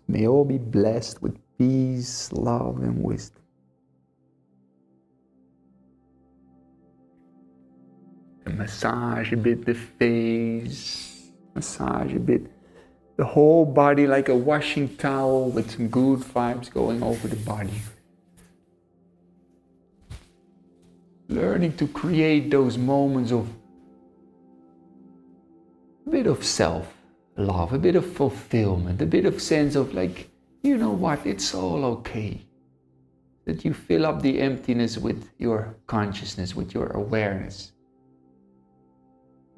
May 0.10 0.28
all 0.28 0.44
be 0.44 0.58
blessed 0.58 1.22
with 1.22 1.40
peace, 1.58 2.34
love, 2.34 2.84
and 2.84 3.02
wisdom. 3.02 3.45
Massage 8.52 9.34
a 9.34 9.38
bit 9.38 9.66
the 9.66 9.74
face, 9.74 11.32
massage 11.54 12.14
a 12.14 12.20
bit 12.20 12.52
the 13.18 13.26
whole 13.26 13.66
body 13.66 14.08
like 14.08 14.30
a 14.30 14.36
washing 14.36 14.96
towel 14.98 15.50
with 15.50 15.72
some 15.72 15.88
good 15.88 16.20
vibes 16.20 16.72
going 16.72 17.02
over 17.02 17.28
the 17.28 17.36
body. 17.38 17.82
Learning 21.30 21.76
to 21.78 21.88
create 21.88 22.52
those 22.52 22.78
moments 22.78 23.32
of 23.32 23.48
a 26.06 26.10
bit 26.10 26.28
of 26.28 26.44
self 26.44 26.94
love, 27.38 27.74
a 27.74 27.80
bit 27.80 27.96
of 27.96 28.06
fulfillment, 28.06 29.02
a 29.02 29.06
bit 29.06 29.26
of 29.26 29.42
sense 29.42 29.76
of 29.76 29.94
like, 29.94 30.30
you 30.62 30.78
know 30.78 30.92
what, 30.92 31.26
it's 31.26 31.54
all 31.56 31.86
okay. 31.86 32.46
That 33.46 33.64
you 33.64 33.74
fill 33.74 34.06
up 34.06 34.22
the 34.22 34.42
emptiness 34.42 34.98
with 34.98 35.30
your 35.38 35.78
consciousness, 35.88 36.56
with 36.56 36.74
your 36.74 36.88
awareness. 36.88 37.72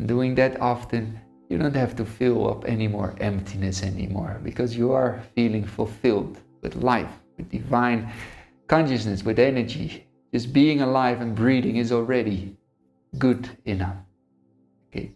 Doing 0.06 0.36
that 0.36 0.62
often, 0.62 1.20
you 1.50 1.58
don't 1.58 1.76
have 1.76 1.95
to 1.95 2.06
fill 2.06 2.48
up 2.50 2.66
any 2.68 2.88
more 2.88 3.16
emptiness 3.20 3.82
anymore 3.82 4.39
because 4.43 4.76
you 4.76 4.91
are 4.91 5.24
feeling 5.34 5.66
fulfilled 5.66 6.39
with 6.62 6.76
life, 6.76 7.12
with 7.38 7.50
divine 7.50 8.12
consciousness, 8.68 9.24
with 9.24 9.39
energy. 9.39 10.06
Just 10.34 10.54
being 10.54 10.82
alive 10.82 11.22
and 11.22 11.36
breathing 11.36 11.78
is 11.78 11.91
already 11.91 12.58
good 13.18 13.50
enough. 13.66 13.95
Okay. 14.89 15.14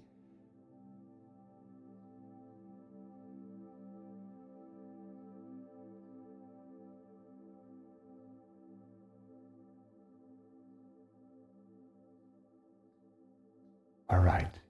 All 14.09 14.19
right. 14.19 14.60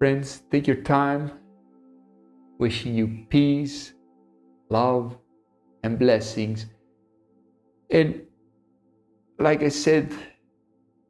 Friends, 0.00 0.44
take 0.50 0.66
your 0.66 0.80
time. 0.80 1.30
Wishing 2.58 2.94
you 2.94 3.26
peace, 3.28 3.92
love, 4.70 5.18
and 5.82 5.98
blessings. 5.98 6.64
And 7.90 8.22
like 9.38 9.62
I 9.62 9.68
said, 9.68 10.10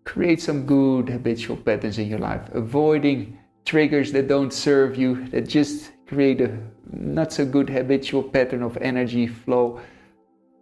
create 0.04 0.42
some 0.42 0.66
good 0.66 1.08
habitual 1.08 1.56
patterns 1.56 1.98
in 1.98 2.08
your 2.08 2.18
life, 2.18 2.48
avoiding 2.52 3.38
triggers 3.64 4.10
that 4.10 4.26
don't 4.26 4.52
serve 4.52 4.98
you, 4.98 5.24
that 5.28 5.48
just 5.48 5.92
create 6.08 6.40
a 6.40 6.58
not 6.92 7.32
so 7.32 7.46
good 7.46 7.70
habitual 7.70 8.24
pattern 8.24 8.64
of 8.64 8.76
energy 8.78 9.28
flow. 9.28 9.80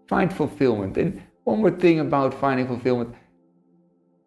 Find 0.06 0.30
fulfillment. 0.30 0.98
And 0.98 1.22
one 1.44 1.60
more 1.60 1.70
thing 1.70 2.00
about 2.00 2.34
finding 2.34 2.66
fulfillment 2.66 3.14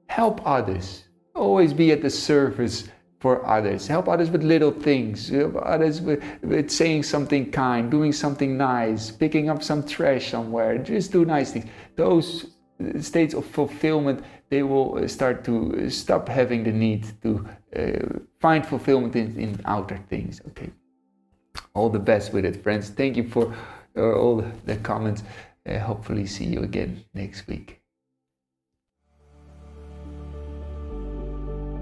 help 0.08 0.42
others. 0.44 1.04
Always 1.36 1.72
be 1.72 1.92
at 1.92 2.02
the 2.02 2.10
service 2.10 2.90
for 3.22 3.48
others. 3.48 3.88
Help 3.88 4.10
others 4.10 4.32
with 4.32 4.44
little 4.44 4.72
things. 4.72 5.30
Help 5.30 5.56
others 5.64 6.02
with, 6.02 6.22
with 6.42 6.72
saying 6.72 7.04
something 7.04 7.52
kind, 7.52 7.90
doing 7.92 8.12
something 8.12 8.58
nice, 8.58 9.12
picking 9.12 9.48
up 9.50 9.62
some 9.64 9.86
trash 9.86 10.32
somewhere. 10.32 10.80
Just 10.80 11.12
do 11.12 11.24
nice 11.24 11.52
things. 11.54 11.66
Those 11.96 12.48
states 13.00 13.36
of 13.36 13.46
fulfillment, 13.46 14.24
they 14.50 14.64
will 14.64 15.08
start 15.08 15.44
to 15.46 15.88
stop 15.90 16.28
having 16.28 16.64
the 16.64 16.72
need 16.72 17.06
to 17.22 17.48
uh, 17.78 18.20
find 18.40 18.66
fulfillment 18.66 19.16
in, 19.16 19.40
in 19.40 19.62
outer 19.66 20.00
things. 20.10 20.42
Okay. 20.50 20.72
All 21.76 21.90
the 21.90 22.00
best 22.00 22.34
with 22.34 22.44
it, 22.44 22.64
friends. 22.64 22.90
Thank 22.90 23.18
you 23.18 23.30
for 23.30 23.54
uh, 23.96 24.02
all 24.02 24.44
the 24.66 24.78
comments. 24.78 25.24
Uh, 25.64 25.78
hopefully, 25.78 26.26
see 26.26 26.46
you 26.46 26.64
again 26.64 27.04
next 27.14 27.48
week. 27.48 27.81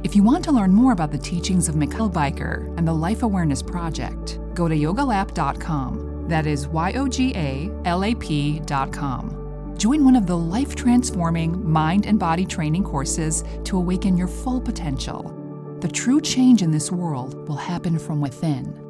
If 0.02 0.16
you 0.16 0.24
want 0.24 0.46
to 0.46 0.54
learn 0.54 0.72
more 0.72 0.94
about 0.94 1.12
the 1.12 1.18
teachings 1.18 1.68
of 1.68 1.76
Michaël 1.76 2.12
Bijker 2.12 2.76
and 2.78 2.88
the 2.88 2.94
Life 2.94 3.22
Awareness 3.22 3.62
Project, 3.62 4.40
go 4.54 4.70
to 4.70 4.76
yogalap.com. 4.76 6.28
That 6.30 6.48
is 6.48 6.68
Y 6.68 6.94
O 6.94 7.08
G 7.08 7.34
A 7.36 7.70
L 7.84 8.06
A 8.06 8.16
P.com. 8.16 9.76
Join 9.78 10.06
one 10.06 10.16
of 10.16 10.26
the 10.26 10.38
life 10.38 10.74
transforming 10.74 11.70
mind 11.70 12.06
and 12.06 12.18
body 12.18 12.46
training 12.46 12.86
courses 12.86 13.44
to 13.66 13.78
awaken 13.78 14.18
your 14.18 14.28
full 14.30 14.62
potential. 14.62 15.36
The 15.82 15.90
true 15.90 16.22
change 16.22 16.62
in 16.62 16.72
this 16.72 16.92
world 16.92 17.48
will 17.50 17.58
happen 17.58 18.00
from 18.00 18.22
within. 18.22 18.89